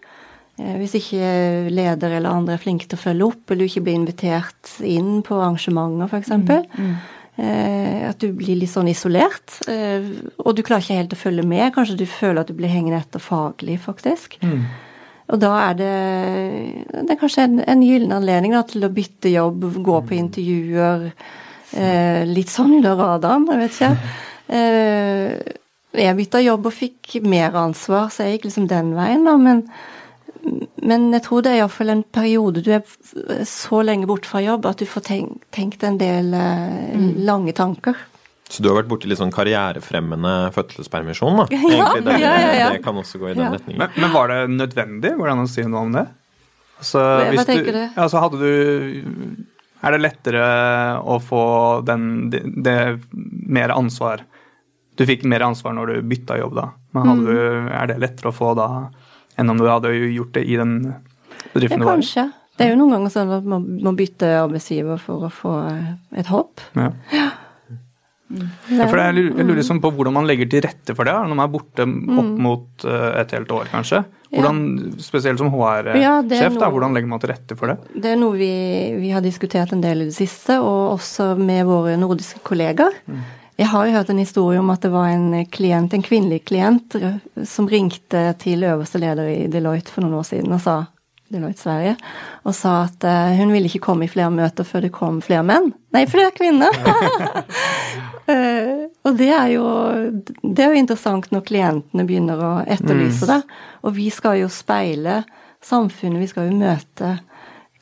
[0.57, 3.85] Eh, hvis ikke leder eller andre er flinke til å følge opp, eller du ikke
[3.87, 6.33] blir invitert inn på arrangementer f.eks.
[6.33, 6.49] Mm,
[6.87, 6.97] mm.
[7.37, 9.59] Eh, at du blir litt sånn isolert.
[9.67, 11.71] Og du klarer ikke helt å følge med.
[11.75, 14.39] Kanskje du føler at du blir hengende etter faglig, faktisk.
[14.41, 14.63] Mm.
[15.27, 15.95] Og da er det,
[17.03, 21.09] det er kanskje en, en gyllen anledning da, til å bytte jobb, gå på intervjuer.
[22.31, 24.15] litt sånn under radaren, jeg vet ikke.
[24.47, 25.37] Eh,
[25.97, 29.37] jeg bytta jobb og fikk mer ansvar, så jeg gikk liksom den veien, da.
[29.41, 29.63] Men,
[30.85, 32.83] men jeg tror det er iallfall en periode du er
[33.47, 37.09] så lenge borte fra jobb at du får tenkt, tenkt en del eh, mm.
[37.27, 37.97] lange tanker.
[38.47, 41.47] Så du har vært borti litt sånn karrierefremmende fødselspermisjon, da?
[41.51, 43.81] Ja, det, ja, ja, det, kan også gå i den retningen.
[43.81, 45.11] Men, men, var det nødvendig?
[45.17, 46.05] Går det an å si noe om det?
[46.77, 47.83] Altså, Hva tenker du?
[47.97, 49.47] Altså, hadde du
[49.85, 50.47] Er det lettere
[51.05, 51.43] å få
[51.85, 52.77] den, det, det
[53.47, 54.23] mer ansvar
[54.97, 56.65] du fikk mer ansvar når du bytta jobb da.
[56.97, 57.25] Men mm.
[57.25, 57.33] du,
[57.77, 58.67] er det lettere å få da
[59.37, 60.79] enn om du hadde gjort det i den
[61.53, 62.01] bedriften du var i?
[62.01, 62.27] Kanskje.
[62.57, 65.53] Det er jo noen ganger sånn at man må bytte arbeidsgiver for å få
[66.17, 66.63] et hopp.
[66.73, 66.89] Ja.
[68.27, 68.87] Ja.
[68.89, 71.31] For jeg lurer, jeg lurer liksom på hvordan man legger til rette for det når
[71.31, 72.33] man er borte opp mm.
[72.43, 74.01] mot eh, et helt år, kanskje.
[74.33, 74.59] Hvordan,
[74.99, 77.77] Spesielt som HR-sjef, ja, hvordan legger man til rette for det?
[77.95, 78.51] Det er noe vi,
[78.99, 82.99] vi, har diskutert en del i det siste, og også med våre nordiske kollegaer.
[83.07, 83.23] Mm.
[83.57, 86.99] Jeg har jo hørt en historie om at det var en klient, en kvinnelig klient
[87.47, 90.75] som ringte til øverste leder i Deloitte for noen år siden og sa
[91.33, 91.95] Deloitte Sverige,
[92.47, 95.43] og sa at uh, hun ville ikke komme i flere møter før det kom flere
[95.47, 95.71] menn.
[95.95, 96.77] Nei, flere kvinner!
[98.31, 99.65] uh, og det er, jo,
[100.41, 103.33] det er jo interessant når klientene begynner å etterlyse mm.
[103.33, 103.59] det.
[103.83, 105.21] Og vi skal jo speile
[105.63, 107.17] samfunnet, vi skal jo møte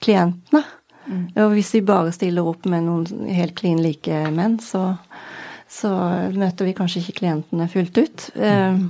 [0.01, 0.65] klientene.
[1.05, 1.25] Mm.
[1.43, 4.95] Og hvis vi bare stiller opp med noen helt klin like menn, så
[5.75, 5.89] så
[6.36, 8.25] møter vi kanskje ikke klientene fullt ut.
[8.38, 8.84] Mm.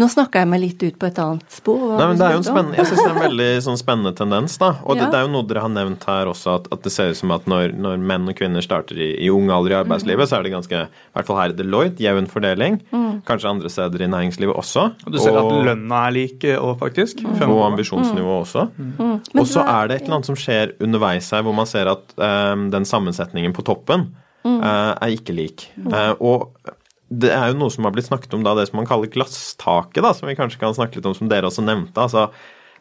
[0.00, 1.80] Nå snakka jeg meg litt ut på et annet spor.
[1.98, 4.12] Nei, men det er jo en spennende, jeg synes det er en veldig sånn spennende
[4.16, 4.54] tendens.
[4.60, 5.02] da, Og ja.
[5.02, 7.20] det, det, er jo noe dere har nevnt her også, at, at det ser ut
[7.20, 10.30] som at når, når, menn og kvinner starter i, i ung alder i arbeidslivet, mm.
[10.30, 12.80] så er det ganske, i hvert fall her i Deloitte, jevn fordeling.
[12.94, 13.20] Mm.
[13.28, 14.88] Kanskje andre steder i næringslivet også.
[15.04, 17.20] Og du ser og, at lønna er lik òg, faktisk.
[17.26, 17.44] Mm.
[17.50, 18.42] Og ambisjonsnivået mm.
[18.46, 18.66] også.
[18.80, 19.16] Mm.
[19.36, 22.16] Og så er det et eller annet som skjer underveis her, hvor man ser at
[22.16, 24.08] um, den sammensetningen på toppen
[24.40, 24.56] mm.
[24.56, 25.68] uh, er ikke lik.
[25.84, 26.78] Uh, og
[27.12, 30.00] det er jo noe som har blitt snakket om da, det som man kaller glasstaket,
[30.04, 32.06] da, som vi kanskje kan snakke litt om, som dere også nevnte.
[32.06, 32.28] altså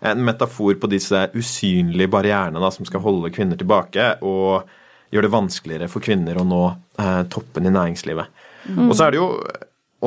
[0.01, 4.69] En metafor på disse usynlige barrierene da, som skal holde kvinner tilbake og
[5.11, 8.31] gjøre det vanskeligere for kvinner å nå eh, toppen i næringslivet.
[8.69, 8.87] Mm.
[8.87, 9.27] Og så er det jo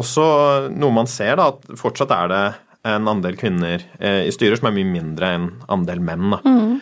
[0.00, 0.24] også
[0.72, 2.44] noe man ser, da, at fortsatt er det
[2.84, 6.34] en andel kvinner i styrer som er mye mindre enn andel menn.
[6.34, 6.40] da.
[6.44, 6.74] Mm.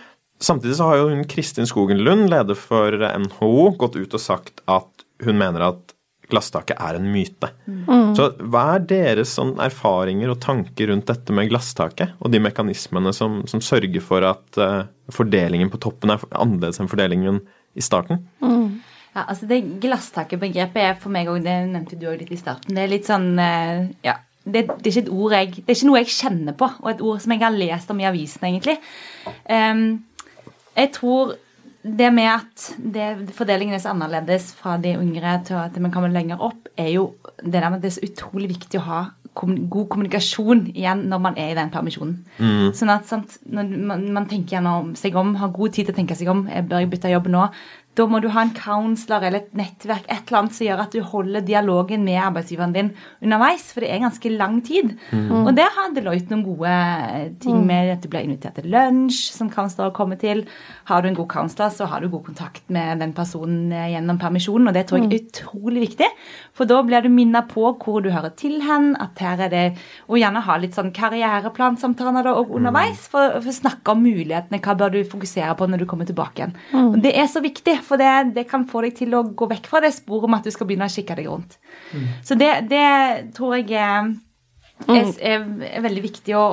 [0.42, 4.64] Samtidig så har jo hun Kristin Skogen Lund, leder for NHO, gått ut og sagt
[4.66, 5.94] at hun mener at
[6.30, 7.50] glasstaket er en myte.
[7.66, 8.12] Mm.
[8.16, 13.12] Så hva er deres sånn erfaringer og tanker rundt dette med glasstaket, og de mekanismene
[13.16, 17.42] som, som sørger for at uh, fordelingen på toppen er annerledes enn fordelingen
[17.74, 18.22] i starten?
[18.44, 18.80] Mm.
[19.12, 22.72] Ja, altså det Glasstaket-begrepet er for meg òg, det nevnte du òg litt i starten.
[22.76, 25.76] Det er litt sånn uh, ja, det, det, er ikke et ord jeg, det er
[25.76, 28.46] ikke noe jeg kjenner på, og et ord som jeg har lest om i avisen,
[28.48, 28.78] egentlig.
[29.46, 29.84] Um,
[30.72, 31.36] jeg tror
[31.82, 36.12] det med at det, fordelingen er så annerledes fra de yngre til at man kommer
[36.12, 37.08] lenger opp, er jo
[37.42, 41.20] det der med at det er så utrolig viktig å ha god kommunikasjon igjen når
[41.24, 42.18] man er i den permisjonen.
[42.36, 42.72] Mm.
[42.76, 45.98] Sånn at sant, når man, man tenker gjennom seg om, har god tid til å
[45.98, 47.46] tenke seg om, jeg bør jeg bytte jobb nå,
[47.98, 50.94] da må du ha en counselor eller et nettverk et eller annet som gjør at
[50.96, 52.88] du holder dialogen med arbeidsgiveren din
[53.20, 54.94] underveis, for det er ganske lang tid.
[55.12, 55.42] Mm.
[55.42, 56.76] Og der har Deloitte noen gode
[57.42, 57.66] ting mm.
[57.68, 60.46] med at du blir invitert til lunsj, som counselor kommer til.
[60.88, 64.70] Har du en god counselor, så har du god kontakt med den personen gjennom permisjonen,
[64.70, 65.28] og det tror jeg er mm.
[65.28, 66.08] utrolig viktig.
[66.56, 69.62] For da blir du minnet på hvor du hører til hen, at her er det
[70.08, 74.96] Og gjerne ha litt sånn karriereplansamtaler underveis, for, for å snakke om mulighetene, hva bør
[74.96, 76.56] du fokusere på når du kommer tilbake igjen.
[76.72, 79.70] Og det er så viktig for det, det, kan få deg til å gå vekk
[79.70, 81.56] fra det sporet om at du skal begynne å kikke deg rundt.
[81.92, 82.04] Mm.
[82.26, 82.84] Så det, det,
[83.36, 84.12] tror jeg er,
[84.86, 86.44] er, er, er veldig viktig å,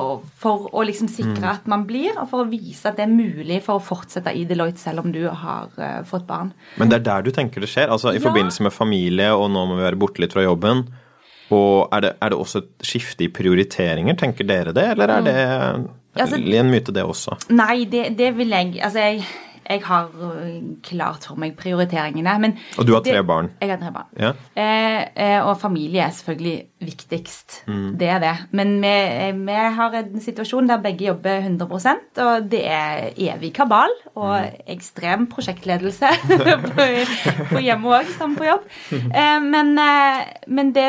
[0.42, 1.50] for å liksom sikre mm.
[1.52, 4.46] at man blir, og for å vise at det er mulig for å fortsette i
[4.48, 6.54] Deloitte selv om du har uh, fått barn.
[6.80, 7.90] Men det er der du tenker det skjer?
[7.90, 8.24] Altså i ja.
[8.26, 10.86] forbindelse med familie, og nå må vi være borte litt fra jobben.
[11.50, 15.24] Og er det, er det også et skifte i prioriteringer, tenker dere det, eller er
[15.24, 15.30] mm.
[15.30, 17.38] det altså, en myte, det også?
[17.54, 19.24] Nei, det, det vil jeg Altså, jeg
[19.70, 22.34] jeg har øh, klart for meg prioriteringene.
[22.42, 23.50] Men og du har tre det, barn?
[23.62, 24.10] Jeg har tre barn.
[24.18, 24.32] Ja.
[24.58, 27.60] Eh, eh, og familie er selvfølgelig viktigst.
[27.68, 27.98] Mm.
[28.00, 28.34] Det er det.
[28.56, 33.52] Men vi, eh, vi, har en situasjon der begge jobber 100% og det er evig
[33.56, 34.60] kabal og mm.
[34.74, 36.10] ekstrem prosjektledelse
[36.66, 36.88] på,
[37.52, 38.66] på hjemme òg, som på jobb.
[38.92, 40.88] Eh, men, eh, men det,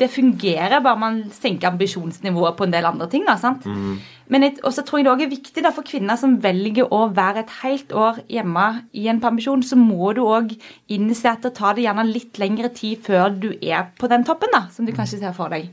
[0.00, 3.26] det, fungerer, bare man senker ambisjonsnivået på en del andre ting.
[3.26, 3.66] da, sant?
[3.66, 3.98] Mm.
[4.30, 7.42] Men også tror jeg det også er viktig da, for kvinner som velger å være
[7.42, 10.52] et helt år hjemme i en permisjon, så må du òg
[10.94, 14.54] innse at det tar det gjerne litt lengre tid før du er på den toppen
[14.54, 15.66] da, som du kanskje ser for deg.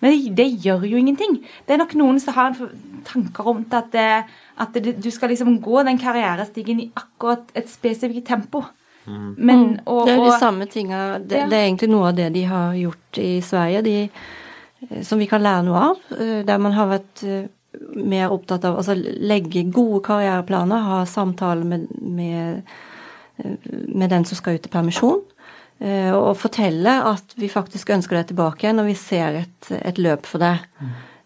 [0.00, 1.38] Men det, det gjør jo ingenting.
[1.68, 2.56] Det er nok noen som har
[3.06, 4.08] tanker om at, det,
[4.64, 8.64] at det, du skal liksom gå den karrierestigen i akkurat et spesifikt tempo.
[9.06, 9.30] Mm.
[9.36, 11.46] Men, og, det er de samme tinga det, ja.
[11.48, 15.44] det, er egentlig noe av det de har gjort i Sverige, de, som vi kan
[15.44, 16.04] lære noe av.
[16.16, 17.48] Eh, der man har vært eh,
[17.94, 22.62] mer opptatt av altså legge gode karriereplaner, ha samtaler med, med,
[23.38, 25.22] med, den som skal ut i permisjon.
[25.80, 30.28] Eh, og fortelle at vi faktisk ønsker deg tilbake når vi ser et, et løp
[30.28, 30.66] for deg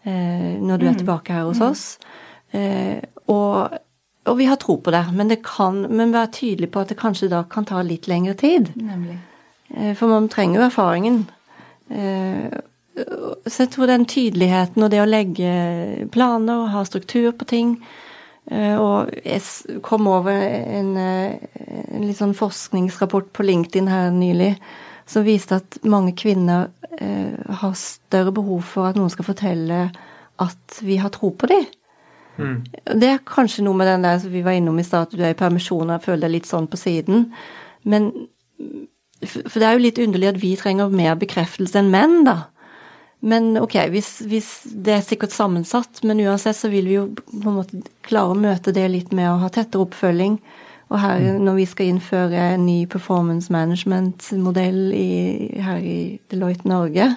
[0.05, 0.61] Mm.
[0.61, 0.97] når du er mm.
[0.99, 1.63] tilbake her hos mm.
[1.65, 1.83] oss.
[2.53, 3.73] Eh, og,
[4.29, 6.99] og, vi har tro på det, men det kan men være tydelig på at det
[6.99, 8.69] kanskje da kan ta litt lengre tid.
[8.77, 9.17] Nemlig.
[9.97, 11.17] For man trenger jo erfaringen.
[12.95, 17.73] Så jeg tror den tydeligheten og det å legge planer og ha struktur på ting
[18.47, 21.35] eh, Og jeg kom over en, eh,
[21.91, 24.53] en litt sånn forskningsrapport på LinkedIn her nylig
[25.05, 29.81] som viste at mange kvinner eh, har større behov for at noen skal fortelle
[30.41, 31.67] at vi har tro på dem.
[32.37, 32.55] Mm.
[32.99, 35.21] Det er kanskje noe med den der som vi var innom i stad, at du
[35.23, 37.29] er i permisjon og føler deg litt sånn på siden.
[37.83, 38.11] Men
[39.25, 42.49] For det er jo litt underlig at vi trenger mer bekreftelse enn menn, da.
[43.25, 47.49] Men ok, hvis, hvis, det er sikkert sammensatt, men uansett så vil vi jo på
[47.49, 50.37] en måte klare å møte det litt med å ha tettere oppfølging.
[50.93, 51.39] Og her, mm.
[51.47, 54.93] når vi skal innføre en ny performance management-modell
[55.65, 55.97] her i
[56.29, 57.09] Deloitte Norge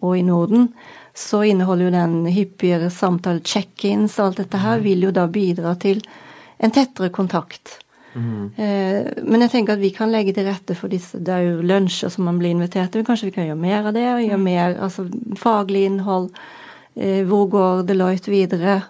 [0.00, 0.70] og i Norden,
[1.12, 4.86] så inneholder jo den hyppigere samtale check-ins og alt dette her, mm.
[4.88, 6.00] vil jo da bidra til
[6.60, 7.76] en tettere kontakt.
[8.10, 8.46] Mm.
[9.22, 12.10] Men jeg tenker at vi kan legge til rette for disse Det er jo lunsjer
[12.10, 13.04] som man blir invitert til.
[13.06, 14.06] Kanskje vi kan gjøre mer av det?
[14.14, 14.48] og gjøre mm.
[14.48, 15.06] mer, altså
[15.38, 16.30] Faglig innhold.
[16.96, 18.80] Eh, hvor går Deloitte videre?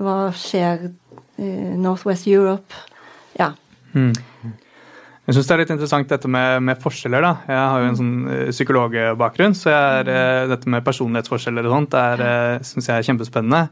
[0.00, 0.88] Hva skjer
[1.38, 2.74] i Northwest Europe?
[3.38, 3.52] Ja.
[3.92, 4.14] Mm.
[5.24, 7.24] Jeg syns det er litt interessant dette med, med, forskjeller.
[7.24, 7.32] da.
[7.48, 11.96] Jeg har jo en sånn uh, psykologbakgrunn, så er, uh, dette med personlighetsforskjeller og sånt
[11.96, 13.62] er, uh, synes jeg er kjempespennende.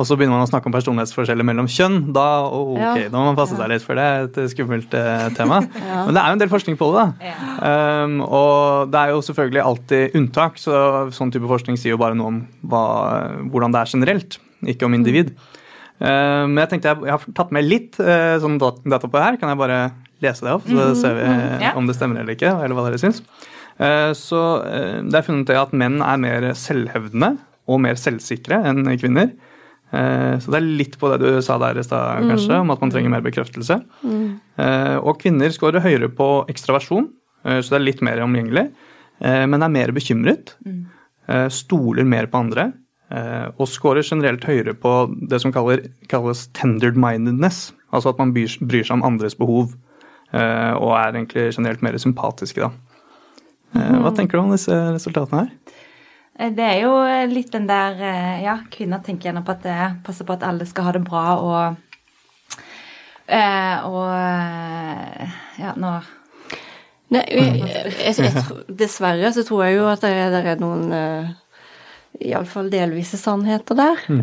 [0.00, 1.98] Og så begynner man å snakke om personlighetsforskjeller mellom kjønn.
[2.16, 2.94] Da oh, ja.
[3.12, 5.58] da må man passe seg litt, for det er et skummelt eh, tema.
[6.06, 7.02] Men det er jo en del forskning på det.
[7.20, 7.32] da.
[7.60, 10.78] Um, og det er jo selvfølgelig alltid unntak, så
[11.12, 12.38] sånn type forskning sier jo bare noe om
[12.72, 12.86] hva,
[13.52, 14.38] hvordan det er generelt,
[14.72, 15.34] ikke om individ.
[16.00, 19.26] Uh, men jeg tenkte jeg, jeg, har tatt med litt uh, sånn data på det
[19.26, 19.38] her.
[19.42, 19.82] Kan jeg bare
[20.22, 20.98] lese det opp, så mhm.
[20.98, 21.72] ser vi mm, ja.
[21.78, 23.22] om det stemmer eller ikke, eller hva dere syns.
[23.80, 27.34] Eh, så eh, det er funnet at menn er mer selvhevdende
[27.70, 29.32] og mer selvsikre enn kvinner.
[29.92, 32.60] Eh, så det er litt på det du sa der i stad, kanskje, mm.
[32.64, 33.80] om at man trenger mer bekreftelse.
[34.04, 34.28] Mm.
[35.02, 37.10] Og kvinner scorer høyere på ekstraversjon,
[37.42, 38.68] så det er litt mer omgjengelig.
[39.20, 40.52] Men er mer bekymret.
[41.50, 42.68] Stoler mer på andre.
[43.58, 44.92] Og scorer generelt høyere på
[45.30, 47.72] det som kalles tendered mindedness.
[47.90, 49.74] Altså at man bryr seg om andres behov.
[50.32, 52.72] Eh, og er egentlig generelt mer sympatiske, da.
[53.76, 54.16] Eh, hva mm.
[54.16, 55.78] tenker du om disse resultatene her?
[56.38, 56.92] Eh, det er jo
[57.28, 58.00] litt den der
[58.40, 61.26] Ja, kvinner tenker gjerne på at det passer på at alle skal ha det bra
[61.40, 61.80] og
[63.32, 64.08] Eh, og
[65.62, 65.92] ja, nå
[67.14, 68.42] Nei, jeg, jeg, jeg,
[68.80, 70.90] dessverre så tror jeg jo at det, det er noen
[72.24, 74.00] iallfall delvise sannheter der.
[74.08, 74.22] Mm.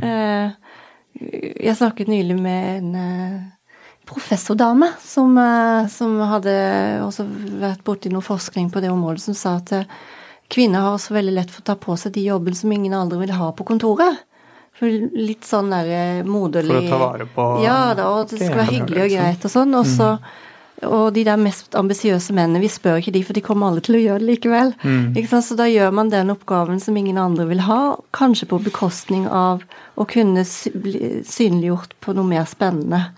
[1.64, 2.98] Jeg snakket nylig med en
[4.10, 6.56] professordame som, uh, som, hadde
[7.06, 7.28] også
[7.62, 9.76] vært borti noe forskning på det området, som sa at
[10.50, 13.22] kvinner har også veldig lett for å ta på seg de jobbene som ingen andre
[13.22, 14.26] vil ha på kontoret.
[14.80, 18.62] For litt sånn der moderlig For å ta vare på Ja da, og det skal
[18.62, 19.76] være hyggelig og greit og sånn.
[19.76, 20.30] Og så mm
[20.88, 23.98] og de der mest ambisiøse mennene, vi spør ikke de, for de kommer alle til
[23.98, 24.74] å gjøre det likevel.
[24.84, 25.18] Mm.
[25.44, 29.66] Så da gjør man den oppgaven som ingen andre vil ha, kanskje på bekostning av
[30.00, 30.46] å kunne
[30.80, 33.10] bli synliggjort på noe mer spennende.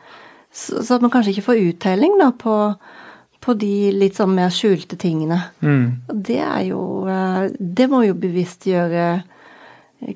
[0.51, 2.55] Så, så at man kanskje ikke får uttelling da på,
[3.43, 5.39] på de litt sånn mer skjulte tingene.
[5.63, 5.85] Mm.
[6.11, 9.05] Og det er jo eh, Det må jo bevisstgjøre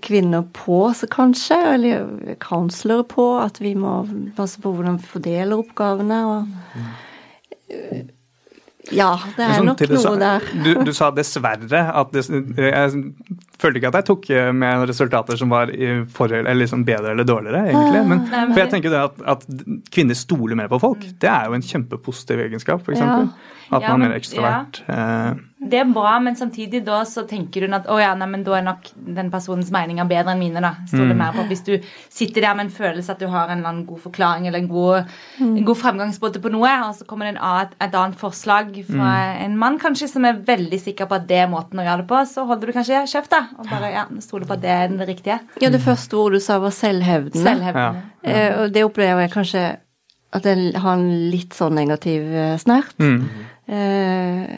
[0.02, 4.00] kvinner på, så kanskje, eller counselere på, at vi må
[4.38, 6.22] passe på hvordan vi fordeler oppgavene.
[6.26, 8.14] og mm.
[8.94, 10.50] Ja, det er sånn, nok noe der.
[10.62, 13.06] Du, du, sa dessverre at det, Jeg
[13.62, 15.72] følte ikke at jeg tok med resultater som var
[16.12, 18.04] forhold, eller liksom bedre eller dårligere, egentlig.
[18.10, 19.46] Men, for jeg tenker det at, at,
[19.96, 23.04] kvinner stoler mer på folk, det er jo en kjempepositiv egenskap, f.eks.
[23.04, 23.20] Ja.
[23.74, 24.84] At man er mer ekstravert.
[24.90, 25.34] Ja.
[25.56, 28.58] Det er bra, men samtidig da så tenker du at å ja, nei, men da
[28.58, 30.60] er nok den personens meninger bedre enn mine.
[30.62, 31.22] da, Stoler mm.
[31.22, 31.72] mer på Hvis du
[32.12, 34.68] sitter der med en følelse at du har en eller annen god forklaring eller en
[34.68, 35.54] god, mm.
[35.70, 39.40] god fremgangsmåte på noe, og så kommer det en, et annet forslag fra mm.
[39.48, 42.10] en mann kanskje som er veldig sikker på at det er måten å gjøre det
[42.12, 44.92] på, så holder du kanskje kjeft da, og bare ja, stoler på at det er
[44.92, 45.40] det riktige.
[45.64, 47.48] Ja, det første ordet du sa, var selvhevdende.
[47.48, 48.06] selvhevdende.
[48.28, 48.28] Ja.
[48.28, 48.36] Ja.
[48.36, 49.66] Eh, og det opplever jeg kanskje
[50.36, 52.96] at jeg har en litt sånn negativ eh, snert.
[53.00, 53.22] Mm.
[53.72, 54.56] Eh,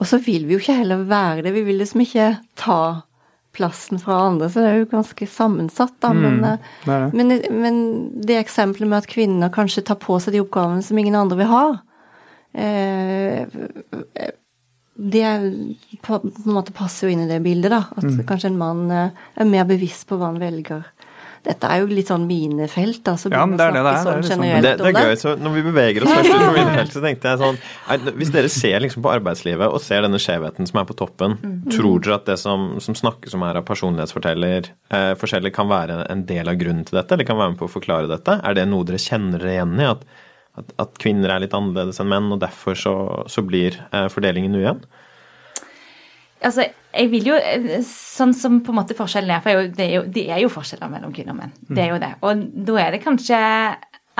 [0.00, 1.54] og så vil vi jo ikke heller være det.
[1.54, 2.78] Vi vil liksom ikke ta
[3.54, 6.10] plassen fra andre, så det er jo ganske sammensatt, da.
[6.16, 6.46] Men, mm,
[7.14, 7.50] men, det det.
[7.52, 7.82] Men, men,
[8.26, 11.52] det eksempelet med at kvinner kanskje tar på seg de oppgavene som ingen andre vil
[11.52, 11.66] ha,
[12.58, 13.46] eh,
[14.94, 15.30] det
[16.06, 17.84] på, en måte passer jo inn i det bildet, da.
[17.94, 18.20] At mm.
[18.28, 20.86] kanskje en mann eh, er mer bevisst på hva han velger
[21.44, 23.14] dette er jo litt sånn minefelt, da.
[23.20, 24.06] Så ja, men det er det det er.
[24.24, 25.16] Sånn det, er det, det, er gøy.
[25.20, 27.58] Så når vi beveger oss først ut på minefelt, så tenkte jeg sånn
[28.16, 31.58] Hvis dere ser liksom på arbeidslivet og ser denne skjevheten som er på toppen, mm.
[31.74, 36.00] tror dere at det som, som snakkes om her av personlighetsforteller eh, forskjellig, kan være
[36.12, 38.38] en del av grunnen til dette, eller kan være med på å forklare dette?
[38.40, 39.90] Er det noe dere kjenner dere igjen i?
[39.90, 40.06] At,
[40.62, 42.94] at, at kvinner er litt annerledes enn menn, og derfor så,
[43.28, 44.80] så blir eh, fordelingen ujevn?
[46.44, 47.38] Altså, jeg vil jo
[47.86, 50.92] Sånn som på en måte forskjellen er, for det er jo, det er jo forskjeller
[50.92, 51.54] mellom kvinner og menn.
[51.66, 52.12] Det er jo det.
[52.22, 53.40] Og da er det kanskje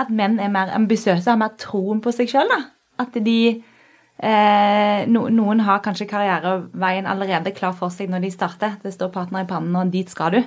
[0.01, 2.51] at menn er mer ambisiøse, har mer troen på seg sjøl.
[2.99, 8.75] At de eh, no, Noen har kanskje karriereveien allerede klar for seg når de starter.
[8.83, 10.41] Det står partner i pannen, og dit skal du.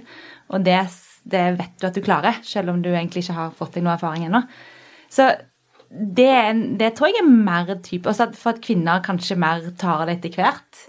[0.51, 0.81] Og det,
[1.31, 3.95] det vet du at du klarer, selv om du egentlig ikke har fått deg noe
[3.95, 4.43] erfaring ennå.
[5.07, 5.31] Så
[5.87, 6.35] det,
[6.79, 10.35] det, tror jeg er mer type også For at kvinner kanskje mer tar det etter
[10.35, 10.87] hvert.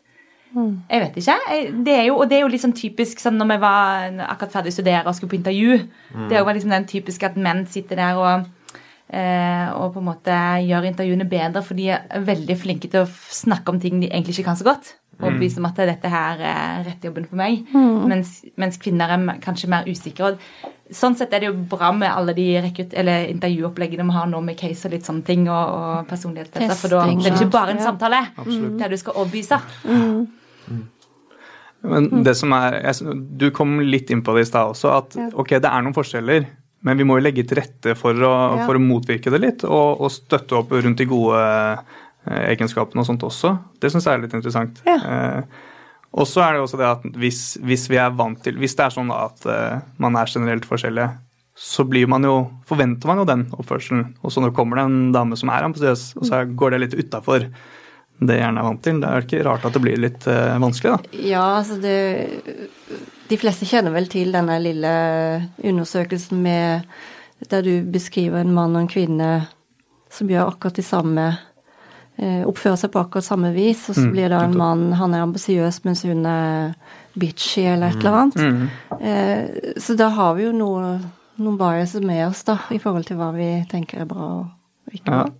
[0.54, 0.82] Mm.
[0.90, 1.38] Jeg vet ikke.
[1.84, 4.74] Det er jo, og det er jo liksom typisk sånn når vi var akkurat ferdig
[4.74, 5.80] studere og skulle på intervju.
[6.14, 6.28] Mm.
[6.30, 8.46] Det jo liksom den typiske at menn sitter der og,
[9.10, 13.10] eh, og på en måte gjør intervjuene bedre, for de er veldig flinke til å
[13.10, 14.94] snakke om ting de egentlig ikke kan så godt.
[15.18, 15.44] Og mm.
[15.58, 17.64] om at dette her er rett jobben for meg.
[17.72, 18.04] Mm.
[18.10, 20.30] Mens, mens, kvinner er kanskje mer usikre.
[20.30, 24.58] Og sånn sett er det jo bra med alle de intervjuoppleggene vi har nå med
[24.60, 26.78] case og litt sånne ting, og, og personlighetstester.
[26.84, 28.46] For da det er det ikke bare en samtale ja.
[28.84, 29.58] der du skal overbevise.
[29.88, 30.86] Mm.
[31.88, 32.80] Men det som er,
[33.38, 36.48] Du kom litt inn på det i stad også, at ok, det er noen forskjeller.
[36.86, 39.98] Men vi må jo legge til rette for å, for å motvirke det litt, og,
[39.98, 41.40] og, støtte opp rundt de gode
[42.28, 43.54] egenskapene og sånt også.
[43.80, 44.80] Det syns jeg er litt interessant.
[44.88, 44.98] Ja.
[44.98, 45.66] Eh,
[46.16, 48.86] og så er det også det at hvis, hvis, vi er vant til Hvis det
[48.86, 51.10] er sånn at uh, man er generelt forskjellige,
[51.58, 52.36] så blir man jo,
[52.68, 54.14] forventer man jo den oppførselen.
[54.22, 56.96] Og så når kommer det en dame som er ambisiøs, og så går det litt
[56.96, 57.44] utafor
[58.18, 59.02] det jeg gjerne er vant til.
[59.02, 61.20] Det er ikke rart at det blir litt uh, vanskelig, da.
[61.28, 61.98] Ja, altså det
[63.28, 64.92] De fleste kjenner vel til denne lille
[65.60, 66.88] undersøkelsen med
[67.52, 69.28] der du beskriver en mann og en kvinne
[70.10, 71.26] som gjør akkurat de samme
[72.18, 75.22] Oppfører seg på akkurat samme vis, og så mm, blir det en mann Han er
[75.22, 76.72] ambisiøs, mens hun er
[77.18, 78.38] bitchy eller et eller annet.
[78.42, 78.64] Mm.
[79.02, 80.96] Uh, så da har vi jo noe,
[81.38, 85.12] noen biases med oss, da, i forhold til hva vi tenker er bra og ikke
[85.12, 85.26] bra.
[85.28, 85.36] Ja.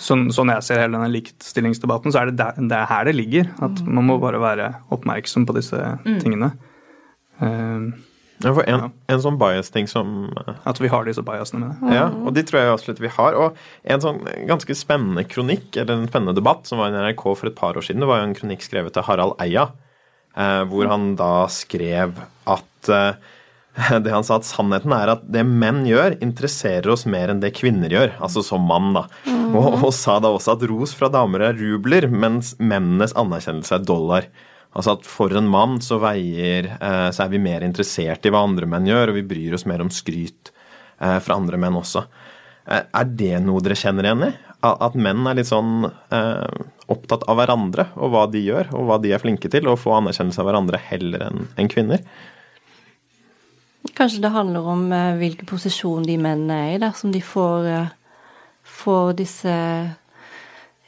[0.00, 3.16] Sånn, sånn, jeg ser hele denne likestillingsdebatten, så er det, der, det er her det
[3.18, 3.50] ligger.
[3.62, 6.16] At man må bare være oppmerksom på disse mm.
[6.22, 6.54] tingene.
[7.42, 7.92] Uh,
[8.42, 11.96] ja, for en, en sånn bias-ting som eh, At vi har disse biasene med det.
[11.98, 13.38] Ja, og de tror jeg absolutt vi har.
[13.38, 13.60] Og
[13.94, 17.58] en sånn ganske spennende kronikk, eller en spennende debatt som var i NRK for et
[17.58, 19.68] par år siden, det var jo en kronikk skrevet til Harald Eia,
[20.34, 22.18] eh, hvor han da skrev
[22.50, 23.14] at eh,
[24.04, 27.54] det han sa at sannheten er at det menn gjør, interesserer oss mer enn det
[27.56, 28.16] kvinner gjør.
[28.20, 29.06] Altså som mann, da.
[29.52, 33.86] Og, og sa da også at ros fra damer er rubler, mens mennenes anerkjennelse er
[33.88, 34.28] dollar.
[34.72, 38.44] Altså at for en mann så veier eh, Så er vi mer interessert i hva
[38.46, 40.52] andre menn gjør, og vi bryr oss mer om skryt
[40.98, 42.06] eh, fra andre menn også.
[42.64, 44.32] Eh, er det noe dere kjenner igjen i?
[44.62, 49.10] At menn er litt sånn opptatt av hverandre og hva de gjør, og hva de
[49.10, 52.04] er flinke til, og få anerkjennelse av hverandre heller enn kvinner?
[53.98, 54.84] Kanskje det handler om
[55.18, 57.66] hvilken posisjon de mennene er i, dersom de får,
[58.62, 59.58] får disse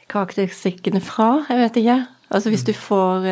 [0.07, 1.43] karakteristikkene fra.
[1.51, 1.99] Jeg vet ikke.
[2.31, 3.27] Altså hvis du får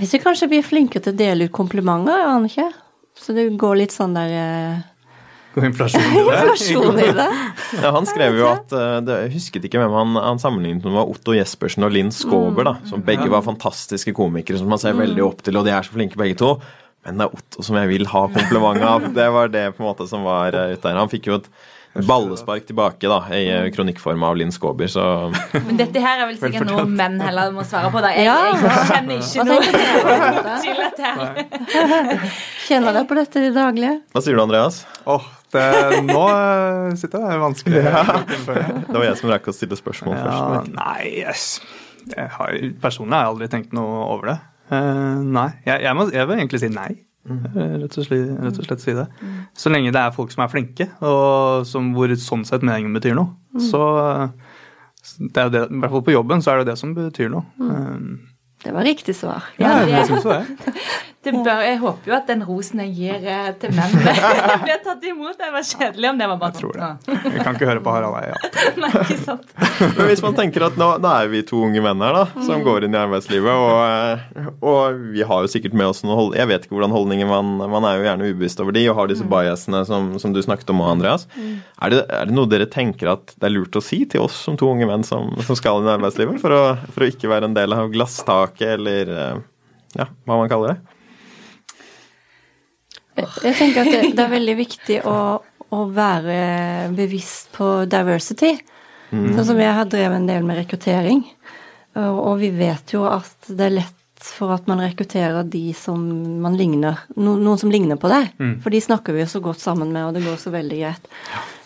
[0.00, 2.68] Hvis vi kanskje blir flinkere til å dele ut komplimenter, jeg aner ikke.
[3.16, 4.84] Så det går litt sånn der eh,
[5.56, 6.38] God inflasjon i det.
[6.40, 7.28] inflasjon i det.
[7.80, 10.96] Ja, han skrev jo at eh, det, Jeg husket ikke hvem han, han sammenlignet med,
[10.98, 14.98] var Otto Jespersen og Linn Skåber, da, som begge var fantastiske komikere som man ser
[14.98, 16.58] veldig opp til, og de er så flinke begge to.
[17.06, 19.08] Men det er Otto som jeg vil ha kompliment av.
[19.16, 21.00] Det var det på en måte som var eh, ute der.
[21.00, 21.48] Han fikk jo et
[22.04, 25.04] ballespark tilbake da, i eh, kronikkform av Linn Skåber, så
[25.54, 28.02] Men dette her er vel sikkert noe menn heller må svare på.
[28.04, 28.10] da.
[28.12, 29.60] Jeg, jeg kjenner ikke noe
[30.66, 31.14] til dette.
[31.16, 32.28] her.
[32.66, 33.94] Kjenner dere på dette i det daglige?
[34.12, 34.82] Hva sier du, Andreas?
[35.06, 35.64] Åh, det,
[36.10, 37.82] nå eh, sitter jeg vanskelig.
[37.86, 40.72] Det var jeg som rakk å stille spørsmål Ja, først.
[40.76, 41.46] nei, yes.
[42.12, 44.38] jeg har, personlig har jeg aldri tenkt noe over det.
[44.66, 46.88] Uh, nei, jeg, jeg, må, jeg vil egentlig si nei.
[47.26, 49.06] Eh, Rett og, slett, rett og slett si det.
[49.58, 53.16] Så lenge det er folk som er flinke, og som, hvor sånn sett meningen betyr
[53.18, 53.34] noe.
[53.60, 54.28] Så eh,
[55.18, 57.30] det er jo det, I hvert fall på jobben så er det det som betyr
[57.32, 57.44] noe.
[57.60, 58.32] Eh,
[58.66, 59.42] Det var riktig svar.
[59.58, 60.74] ja, det- jeg syns jo det.
[61.26, 63.94] Det bør, jeg håper jo at den rosen jeg gir eh, til menn,
[64.66, 65.34] blir tatt imot.
[65.40, 66.90] Det var kjedelig om det var bare Jeg tror det.
[67.34, 68.36] Jeg kan ikke høre på Harald Eia.
[68.36, 68.50] Ja.
[68.82, 69.54] Nei, ikke sant.
[69.96, 72.62] Men hvis man tenker at nå, nå er vi to unge menn her da, som
[72.66, 73.82] går inn i arbeidslivet, og,
[74.38, 77.28] eh, og vi har jo sikkert med oss noen hold Jeg vet ikke hvordan holdninger
[77.28, 80.40] man Man er jo gjerne ubevisst over de, og har disse biasene som, som du
[80.44, 81.26] snakket om, Andreas.
[81.36, 84.38] Er, det, er det noe dere tenker at det er lurt å si til oss
[84.46, 86.62] som to unge menn som, som skal inn i arbeidslivet, for å,
[86.94, 89.44] for å ikke være en del av glasstaket, eller eh,
[89.96, 90.95] ja, hva man kaller det?
[93.16, 95.18] Jeg tenker at det, det er veldig viktig å,
[95.72, 96.38] å være
[96.96, 98.54] bevisst på diversity.
[99.10, 101.22] Sånn som jeg har drevet en del med rekruttering.
[101.96, 103.92] Og, vi vet jo at det er lett
[104.26, 106.00] for at man rekrutterer de som
[106.42, 108.32] man ligner, no, noen som ligner på deg.
[108.64, 111.08] For de snakker vi jo så godt sammen med, og det går så veldig greit.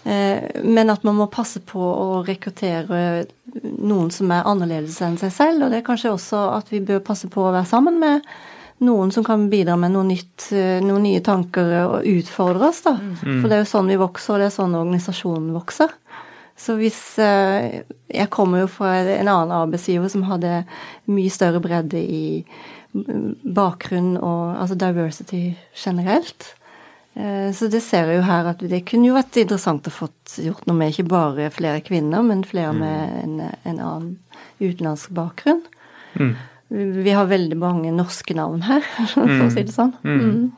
[0.04, 3.26] Eh, men at man må passe på å rekruttere
[3.62, 5.64] noen som er annerledes enn seg selv.
[5.64, 8.26] Og det er kanskje også at vi bør passe på å være sammen med
[8.80, 12.94] noen som kan bidra med noe nytt, eh, noen nye tanker og utfordre oss, da.
[13.42, 15.90] For det er jo sånn vi vokser, og det er sånn organisasjonen vokser.
[16.60, 20.64] Så hvis eh, Jeg kommer jo fra en annen arbeidsgiver som hadde
[21.08, 22.44] mye større bredde i
[22.92, 26.54] mm, bakgrunn og altså diversity generelt.
[27.14, 30.08] Eh, Så det ser jeg jo her at det kunne jo vært interessant å få
[30.36, 34.18] gjort noe med ikke bare flere kvinner, men flere med en, en annen
[34.60, 35.62] utenlandsk bakgrunn.
[36.70, 39.92] Vi har veldig mange norske navn her, for å si det sånn.
[40.06, 40.50] Mm.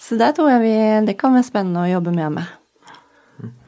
[0.00, 0.74] Så der tror jeg vi,
[1.10, 2.56] det kan være spennende å jobbe mer med.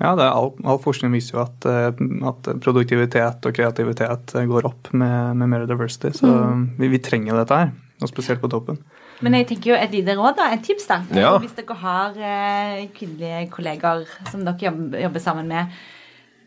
[0.01, 4.49] Ja, det er all, all forskning viser jo at, eh, at produktivitet og kreativitet eh,
[4.49, 6.12] går opp med, med mer diversity.
[6.16, 6.29] Så
[6.79, 8.81] vi, vi trenger dette her, og spesielt på toppen.
[9.23, 11.01] Men jeg tenker jo et lite råd, da, et tips, da.
[11.16, 11.33] Ja.
[11.42, 15.83] Hvis dere har eh, kvinnelige kollegaer som dere jobber, jobber sammen med,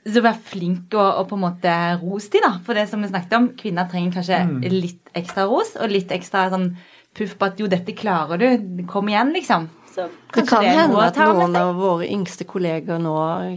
[0.06, 1.72] så vær flink og, og på en måte
[2.04, 2.52] ros de, da.
[2.65, 4.41] For det som vi snakket om, kvinner trenger kanskje
[4.72, 6.76] litt ekstra ros, og litt ekstra sånn
[7.15, 9.70] puff på at jo, dette klarer du, kom igjen, liksom.
[9.96, 13.13] Så Det kan det hende at noen av våre yngste kolleger nå,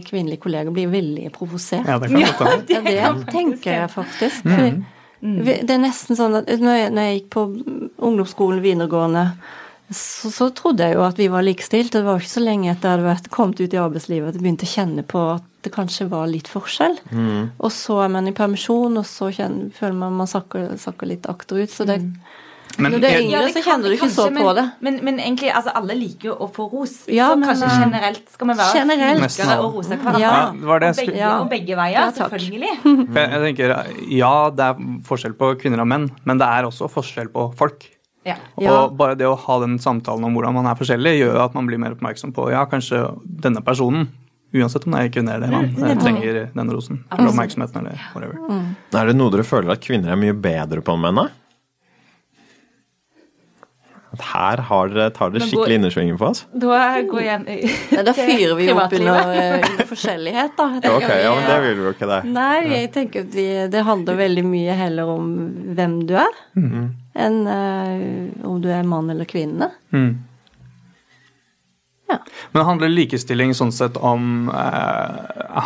[0.07, 1.85] kvinnelige kolleger, blir veldig provosert.
[1.85, 2.71] Ja, det kan godt hende.
[2.73, 4.45] Ja, det kan faktisk tenker jeg faktisk.
[5.21, 5.43] Mm.
[5.43, 7.43] vi- Det er nesten sånn at når jeg, når jeg gikk på
[7.99, 9.25] ungdomsskolen videregående,
[9.91, 11.91] så, så trodde jeg jo at vi var likestilt.
[11.91, 14.43] Det var ikke så lenge etter jeg hadde vært, kommet ut i arbeidslivet at jeg
[14.45, 16.97] begynte å kjenne på at det kanskje var litt forskjell.
[17.59, 21.27] Og så er man i permisjon, og så kjenner, føler man man sakker, sakker litt
[21.31, 21.71] akterut.
[21.73, 21.99] Så det,
[22.79, 24.65] Men når du er yngre, ja, så kjenner du ikke kanskje, så men, på det.
[24.85, 26.95] Men, men egentlig, altså alle liker jo å få ros.
[27.11, 30.23] Ja, så men, kanskje generelt skal vi være flinkere og rose hverandre.
[30.23, 30.33] Ja.
[30.53, 31.35] Og, begge, Ja.
[31.41, 32.73] og begge veier, Ja, selvfølgelig.
[33.19, 33.75] Jeg, jeg tenker,
[34.15, 37.89] Ja, det er forskjell på kvinner og menn, men det er også forskjell på folk.
[38.59, 41.69] Og bare det å ha den samtalen om hvordan man er forskjellig, gjør at man
[41.69, 44.09] blir mer oppmerksom på ja, kanskje denne personen,
[44.53, 45.99] uansett om det er kvinne eller mann, mm.
[46.01, 48.63] trenger den rosen eller oppmerksomheten eller whatever.
[48.97, 51.21] Er det noe dere føler at kvinner er mye bedre på enn menn?
[51.23, 51.29] da?
[54.09, 56.41] At her har dere, tar dere skikkelig innersvingen på oss?
[56.49, 60.65] Da går jeg Nei, da fyrer vi jo opp under, eh, under forskjellighet, da.
[60.95, 62.17] Ok, ja, men det vil vi jo ikke det.
[62.33, 65.29] Nei, jeg tenker at vi, det handler veldig mye heller om
[65.77, 66.41] hvem du er,
[67.19, 69.69] enn uh, om du er mann eller kvinne.
[69.93, 70.09] Mm.
[72.09, 72.17] Ja.
[72.55, 75.17] Men handler likestilling sånn sett om eh,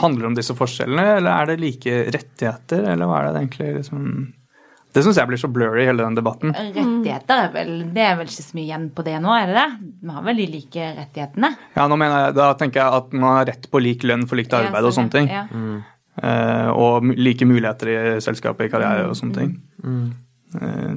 [0.04, 3.70] Handler det om disse forskjellene, eller er det like rettigheter, eller hva er det egentlig
[3.78, 4.02] liksom
[4.94, 6.52] Det syns jeg blir så blurry, hele den debatten.
[6.54, 9.56] Rettigheter er vel Det er vel ikke så mye igjen på det nå, er det
[9.62, 9.66] det?
[10.04, 11.54] Vi har vel de like rettighetene?
[11.80, 14.42] Ja, nå mener jeg, Da tenker jeg at man har rett på lik lønn for
[14.42, 15.32] likt arbeid og sånne ting.
[15.32, 15.48] Ja.
[16.14, 19.56] Eh, og like muligheter i selskapet, i karriere og sånne ting.
[20.60, 20.94] Eh,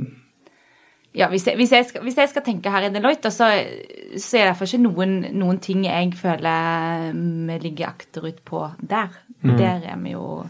[1.17, 3.49] Ja, hvis jeg, hvis, jeg skal, hvis jeg skal tenke her i Deloitte, så,
[4.21, 9.15] så er det iallfall ikke noen, noen ting jeg føler vi ligger akterut på der.
[9.57, 10.45] Der er vi jo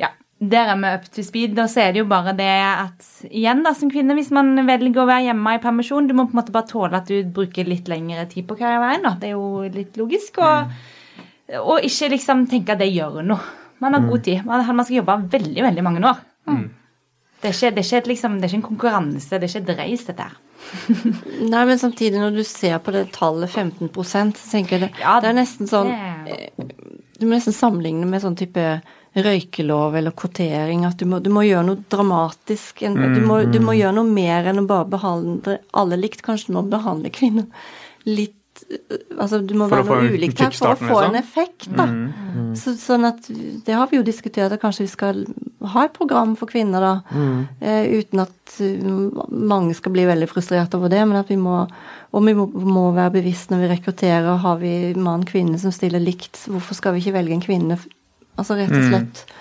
[0.00, 0.08] Ja,
[0.40, 1.58] der er vi up to speed.
[1.58, 5.02] Og så er det jo bare det at igjen, da, som kvinne, hvis man velger
[5.02, 7.68] å være hjemme i permisjon, du må på en måte bare tåle at du bruker
[7.68, 9.04] litt lengre tid på karrieren.
[9.04, 9.16] da.
[9.20, 10.40] Det er jo litt logisk.
[10.40, 10.72] Og,
[11.60, 13.56] og ikke liksom tenke at det gjør noe.
[13.84, 14.44] Man har god tid.
[14.48, 16.24] Man, man skal jobbe veldig, veldig mange år.
[17.38, 19.52] Det er, ikke, det, er ikke et, liksom, det er ikke en konkurranse, det er
[19.52, 20.38] ikke et race, dette her.
[21.52, 25.20] Nei, men samtidig, når du ser på det tallet 15 så tenker jeg det, Ja,
[25.22, 25.92] det er nesten sånn
[27.14, 28.64] Du må nesten sammenligne med sånn type
[29.18, 30.84] røykelov eller kvotering.
[30.86, 32.82] At du må, du må gjøre noe dramatisk.
[32.86, 36.22] En, du, må, du må gjøre noe mer enn å bare behandle alle likt.
[36.26, 37.48] Kanskje du må behandle kvinner
[38.06, 38.37] litt
[39.18, 41.06] Altså, du må For være noe ulikt her for å få liksom?
[41.08, 41.86] en effekt, da.
[42.58, 43.28] Så, sånn at
[43.64, 45.22] Det har vi jo diskutert, at kanskje vi skal
[45.72, 46.92] ha et program for kvinner, da.
[47.64, 48.84] Eh, uten at eh,
[49.32, 51.62] mange skal bli veldig frustrert over det, men at vi må
[52.08, 54.38] og vi må, må være bevisst når vi rekrutterer.
[54.40, 57.76] Har vi mann-kvinne som stiller likt, hvorfor skal vi ikke velge en kvinne?
[58.38, 59.36] Altså rett og slett Mm.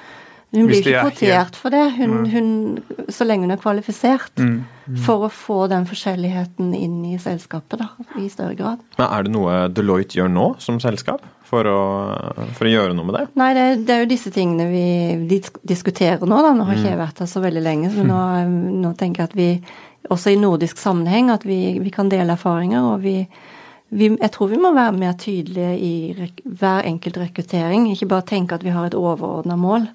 [0.65, 2.49] Hvis blir ikke er kvotert for det, hun, hun,
[3.13, 4.33] så lenge hun er kvalifisert.
[4.41, 4.57] Mm.
[5.03, 7.89] For å få den forskjelligheten inn i selskapet, da,
[8.21, 8.83] i større grad.
[8.95, 11.81] Men er det noe Deloitte gjør nå som selskap for å,
[12.55, 13.25] for å gjøre noe med det?
[13.39, 14.85] Nei, det, det er jo disse tingene vi
[15.27, 16.53] disk diskuterer nå, da.
[16.55, 18.21] Nå har ikke jeg vært her så veldig lenge, så nå,
[18.79, 19.49] nå tenker jeg at vi,
[20.13, 22.93] også i nordisk sammenheng, at vi, vi kan dele erfaringer.
[22.93, 23.17] Og vi,
[23.89, 27.87] vi, jeg tror vi må være mer tydelige i rek hver enkelt rekruttering.
[27.91, 29.87] Ikke bare tenke at vi har et overordna mål.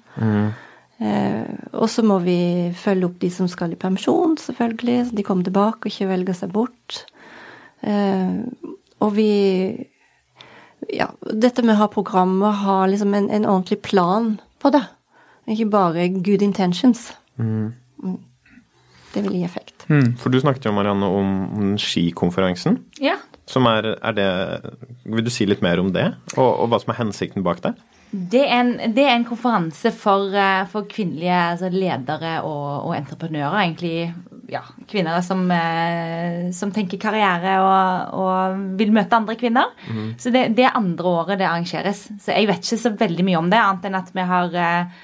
[1.03, 5.09] Eh, og så må vi følge opp de som skal i permisjon, selvfølgelig.
[5.09, 7.03] Så de kommer tilbake og ikke velger seg bort.
[7.81, 8.39] Eh,
[9.03, 9.31] og vi
[10.91, 14.81] Ja, dette med å ha programmer, ha liksom en, en ordentlig plan på det.
[15.47, 17.13] Ikke bare good intentions.
[17.39, 17.71] Mm.
[19.13, 19.85] Det vil gi effekt.
[20.19, 22.81] For du snakket jo, Marianne, om, om skikonferansen.
[22.99, 23.15] Ja.
[23.49, 24.27] Som er, er det
[25.03, 27.73] Vil du si litt mer om det, og, og hva som er hensikten bak det?
[28.13, 32.93] Det er en, det er en konferanse for, eh, for kvinnelige altså ledere og, og
[32.93, 34.13] entreprenører, egentlig.
[34.51, 39.73] Ja, kvinner som, eh, som tenker karriere og, og vil møte andre kvinner.
[40.21, 42.05] Så det, det er andre året det arrangeres.
[42.21, 45.01] Så jeg vet ikke så veldig mye om det, annet enn at vi har eh,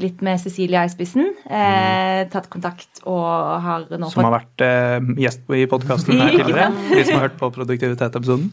[0.00, 1.28] litt med Cecilia i spissen.
[1.46, 3.26] Eh, tatt kontakt og
[3.64, 6.70] har nå Som har vært eh, gjest i podkasten her tidligere.
[6.90, 8.50] De som har hørt på produktivitet-episoden.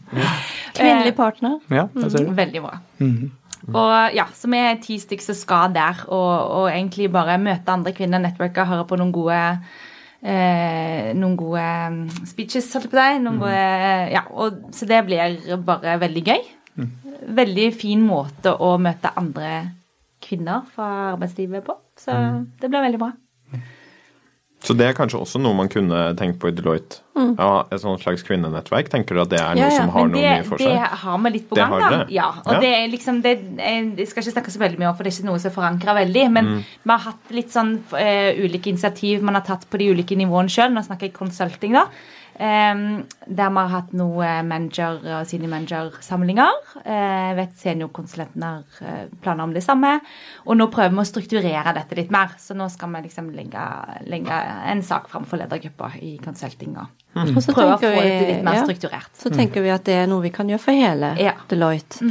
[0.76, 1.58] Kvinnelig partner.
[1.72, 2.32] Ja, det ser du.
[2.36, 2.78] Veldig bra.
[3.66, 7.72] Og ja, Så vi er ti stykker som skal der, og, og egentlig bare møte
[7.72, 9.40] andre kvinner, networker, høre på noen gode
[10.22, 13.64] eh, noen gode mm, speeches, holdt jeg på å gode,
[14.14, 16.46] ja, og, så det blir bare veldig gøy.
[17.36, 19.50] Veldig fin måte å møte andre
[20.26, 21.78] kvinner fra arbeidslivet på.
[22.02, 22.12] Så
[22.60, 23.12] det blir veldig bra.
[24.66, 27.02] Så det er kanskje også noe man kunne tenkt på i Deloitte.
[27.14, 28.88] Ja, Et sånt slags kvinnenettverk.
[28.90, 30.72] Tenker du at det er noe Ja, ja, som har noe det, mye for seg?
[30.72, 32.00] det har vi litt på gang, da.
[32.10, 32.60] Ja, og Ja.
[32.64, 35.18] det er liksom det, jeg skal ikke snakke så veldig mye om, for det er
[35.20, 36.24] ikke noe som er forankra veldig.
[36.32, 40.16] Men vi har hatt litt sånn uh, ulike initiativ man har tatt på de ulike
[40.18, 40.72] nivåene sjøl.
[40.74, 41.86] Nå snakker jeg consulting, da.
[42.38, 46.52] Em, der vi har hatt noen manager- og senior manager-samlinger.
[46.84, 46.92] Eh,
[47.30, 50.00] Jeg vet seniorkonsulenten har eh, planer om det samme.
[50.44, 52.34] Og nå prøver vi å strukturere dette litt mer.
[52.38, 53.64] Så nå skal vi liksom legge,
[54.06, 54.40] legge
[54.72, 56.86] en sak fram for ledergruppa i konsultinga.
[57.16, 58.64] Og Og så prøve å få det litt mer ja.
[58.68, 59.10] strukturert.
[59.16, 61.32] Så tenker vi at det er noe vi kan gjøre for hele Ja.
[61.48, 62.04] Deloitte.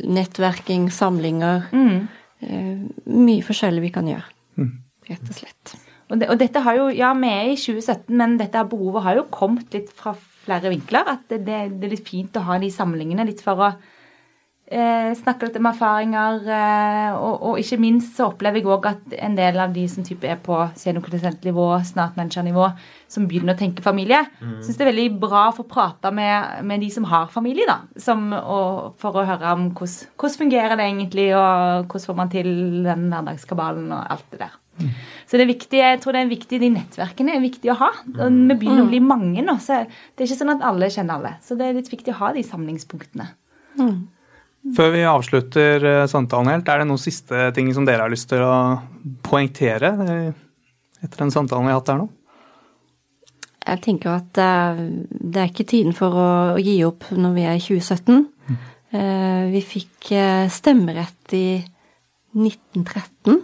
[0.03, 1.65] nettverking, samlinger.
[1.73, 2.01] Eh,
[2.45, 4.69] mye forskjellig vi kan gjøre,
[5.09, 5.75] rett og slett.
[6.05, 9.17] Og, det, og dette har jo, ja, vi er i 2017, men dette behovet har
[9.17, 11.07] jo kommet litt fra flere vinkler.
[11.15, 13.71] At det, det, det er litt fint å ha de samlingene litt for å
[14.67, 16.41] eh, snakke litt om erfaringer.
[16.57, 20.05] Eh, og, og ikke minst så opplever jeg òg at en del av de som
[20.05, 22.67] type er på seniorkonsulentnivå, snart mentornivå,
[23.11, 24.23] som begynner å tenke familie,
[24.65, 27.81] syns det er veldig bra å få prate med, med de som har familie, da.
[28.01, 32.33] Som, og, for å høre om hvordan, hvordan fungerer det egentlig, og hvordan får man
[32.33, 32.51] til
[32.85, 34.61] den hverdagskabalen og alt det der.
[35.25, 37.91] Så det er viktig, jeg tror det er viktig, de nettverkene er viktig å ha.
[38.17, 41.15] Og vi begynner å bli mange nå, så det er ikke sånn at alle kjenner
[41.15, 41.31] alle.
[41.45, 43.29] Så det er litt viktig å ha de samlingspunktene.
[44.73, 48.31] Før vi avslutter eh, samtalen helt, er det noen siste ting som dere har lyst
[48.31, 48.81] til å
[49.25, 49.91] poengtere?
[50.05, 50.29] Eh,
[51.05, 52.07] etter den samtalen vi har hatt her nå?
[53.65, 56.29] Jeg tenker at uh, det er ikke tiden for å,
[56.61, 58.25] gi opp når vi er i 2017.
[58.45, 58.63] Mm.
[59.51, 60.11] Vi fikk
[60.53, 61.57] stemmerett i
[62.37, 63.41] 1913.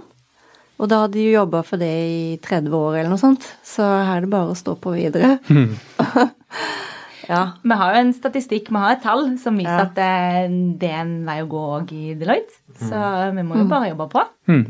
[0.80, 4.14] Og da hadde de jobba for det i 30 år eller noe sånt, så her
[4.20, 5.36] er det bare å stå på videre.
[5.50, 5.74] Mm.
[7.30, 7.44] ja.
[7.62, 9.88] Vi har jo en statistikk, vi har et tall som viser ja.
[9.90, 12.58] at det, det, er en vei å gå òg i Deloitte.
[12.80, 13.38] Så mm.
[13.38, 14.26] vi må jo bare jobbe på.
[14.52, 14.66] Mm.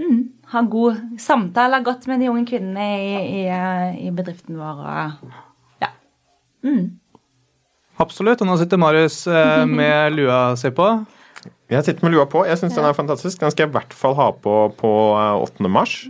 [0.00, 0.20] Mm
[0.50, 3.12] ha god samtale godt med de unge kvinnene i,
[3.42, 3.44] i,
[4.06, 4.82] i bedriften vår.
[4.82, 5.30] Og,
[5.82, 5.92] ja.
[6.66, 6.98] Mm.
[8.02, 8.42] Absolutt.
[8.42, 10.88] Og nå sitter Marius eh, med lua si på.
[11.70, 12.42] Jeg sitter med lua på.
[12.48, 13.38] Jeg syns den er fantastisk.
[13.42, 15.60] Den skal jeg i hvert fall ha på på 8.
[15.60, 16.00] Eh, mars.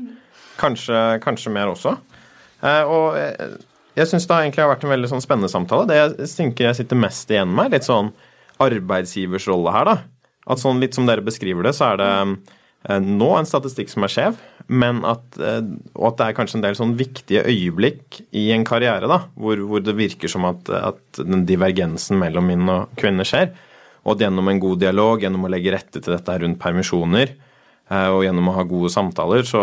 [0.60, 1.96] Kanskje, kanskje mer også.
[2.64, 3.16] Eh, og
[4.00, 5.88] jeg, syns det har egentlig vært en veldig sånn spennende samtale.
[5.88, 8.10] Det jeg tenker jeg sitter mest igjen med, er litt sånn
[8.60, 9.96] arbeidsgivers rolle her, da.
[10.50, 12.10] At sånn litt som dere beskriver det, så er det
[12.88, 14.38] Eh, nå en statistikk som er skjev,
[14.72, 15.60] men at, eh,
[15.98, 19.60] og at det er kanskje en del sånn viktige øyeblikk i en karriere da, hvor,
[19.68, 23.52] hvor det virker som at, at, den divergensen mellom menn og kvinner skjer.
[24.06, 27.34] Og at gjennom en god dialog, gjennom å legge rette til dette rundt permisjoner,
[27.90, 29.60] og gjennom å ha gode samtaler, så,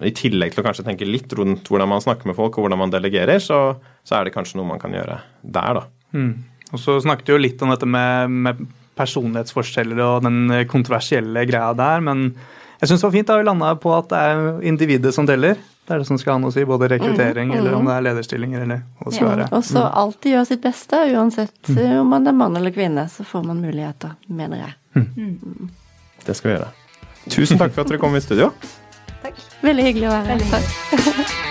[0.00, 2.80] i tillegg til å kanskje tenke litt rundt hvordan man snakker med folk og hvordan
[2.80, 3.58] man delegerer, så,
[4.00, 5.84] så er det kanskje noe man kan gjøre der, da.
[6.16, 6.32] Mm.
[6.72, 8.64] Og så snakket du jo litt om dette med, med
[8.96, 12.30] personlighetsforskjeller og den kontroversielle greia der, men
[12.82, 15.60] jeg syns det var fint da vi landa på at det er individet som teller.
[15.86, 17.58] Det er det som skal ha noe å si, både rekruttering mm, mm.
[17.60, 19.46] eller om det er lederstillinger eller hva det skal ja, være.
[19.54, 19.94] Og så mm.
[20.02, 21.80] alltid gjøre sitt beste, uansett mm.
[22.00, 24.78] om man er mann eller kvinne, så får man muligheter, mener jeg.
[24.96, 25.08] Mm.
[25.12, 25.70] mm.
[26.26, 26.70] Det skal vi gjøre.
[27.30, 28.50] Tusen takk for at dere kom i studio.
[29.22, 29.38] Takk.
[29.62, 31.42] Veldig hyggelig å være her.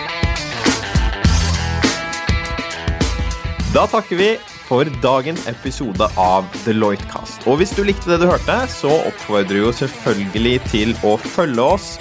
[3.72, 4.30] Da takker vi
[4.66, 7.46] for dagens episode av Deloitte-kast.
[7.48, 11.68] Og hvis du likte det du hørte, så oppfordrer vi jo selvfølgelig til å følge
[11.76, 11.94] oss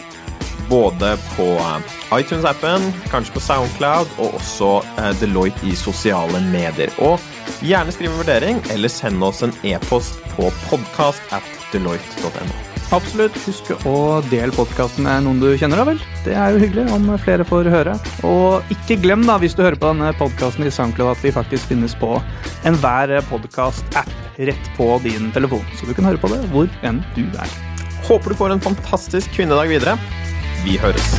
[0.72, 6.92] både på eh, iTunes-appen, kanskje på Soundcloud og også eh, Deloitte i sosiale medier.
[7.04, 7.20] Og
[7.64, 12.71] gjerne skriv en vurdering, eller send oss en e-post på podkast at deloitte.no.
[12.92, 13.38] Absolutt.
[13.48, 13.96] Husk å
[14.28, 16.02] dele podkasten med noen du kjenner, da vel.
[16.26, 17.96] Det er jo hyggelig om flere får høre.
[18.28, 21.72] Og ikke glem, da, hvis du hører på denne podkasten i SoundCloud, at vi faktisk
[21.72, 22.18] finnes på
[22.68, 24.12] enhver podkast-app
[24.42, 25.64] rett på din telefon.
[25.80, 27.60] Så du kan høre på det hvor enn du er.
[28.10, 29.96] Håper du får en fantastisk kvinnedag videre.
[30.66, 31.16] Vi høres.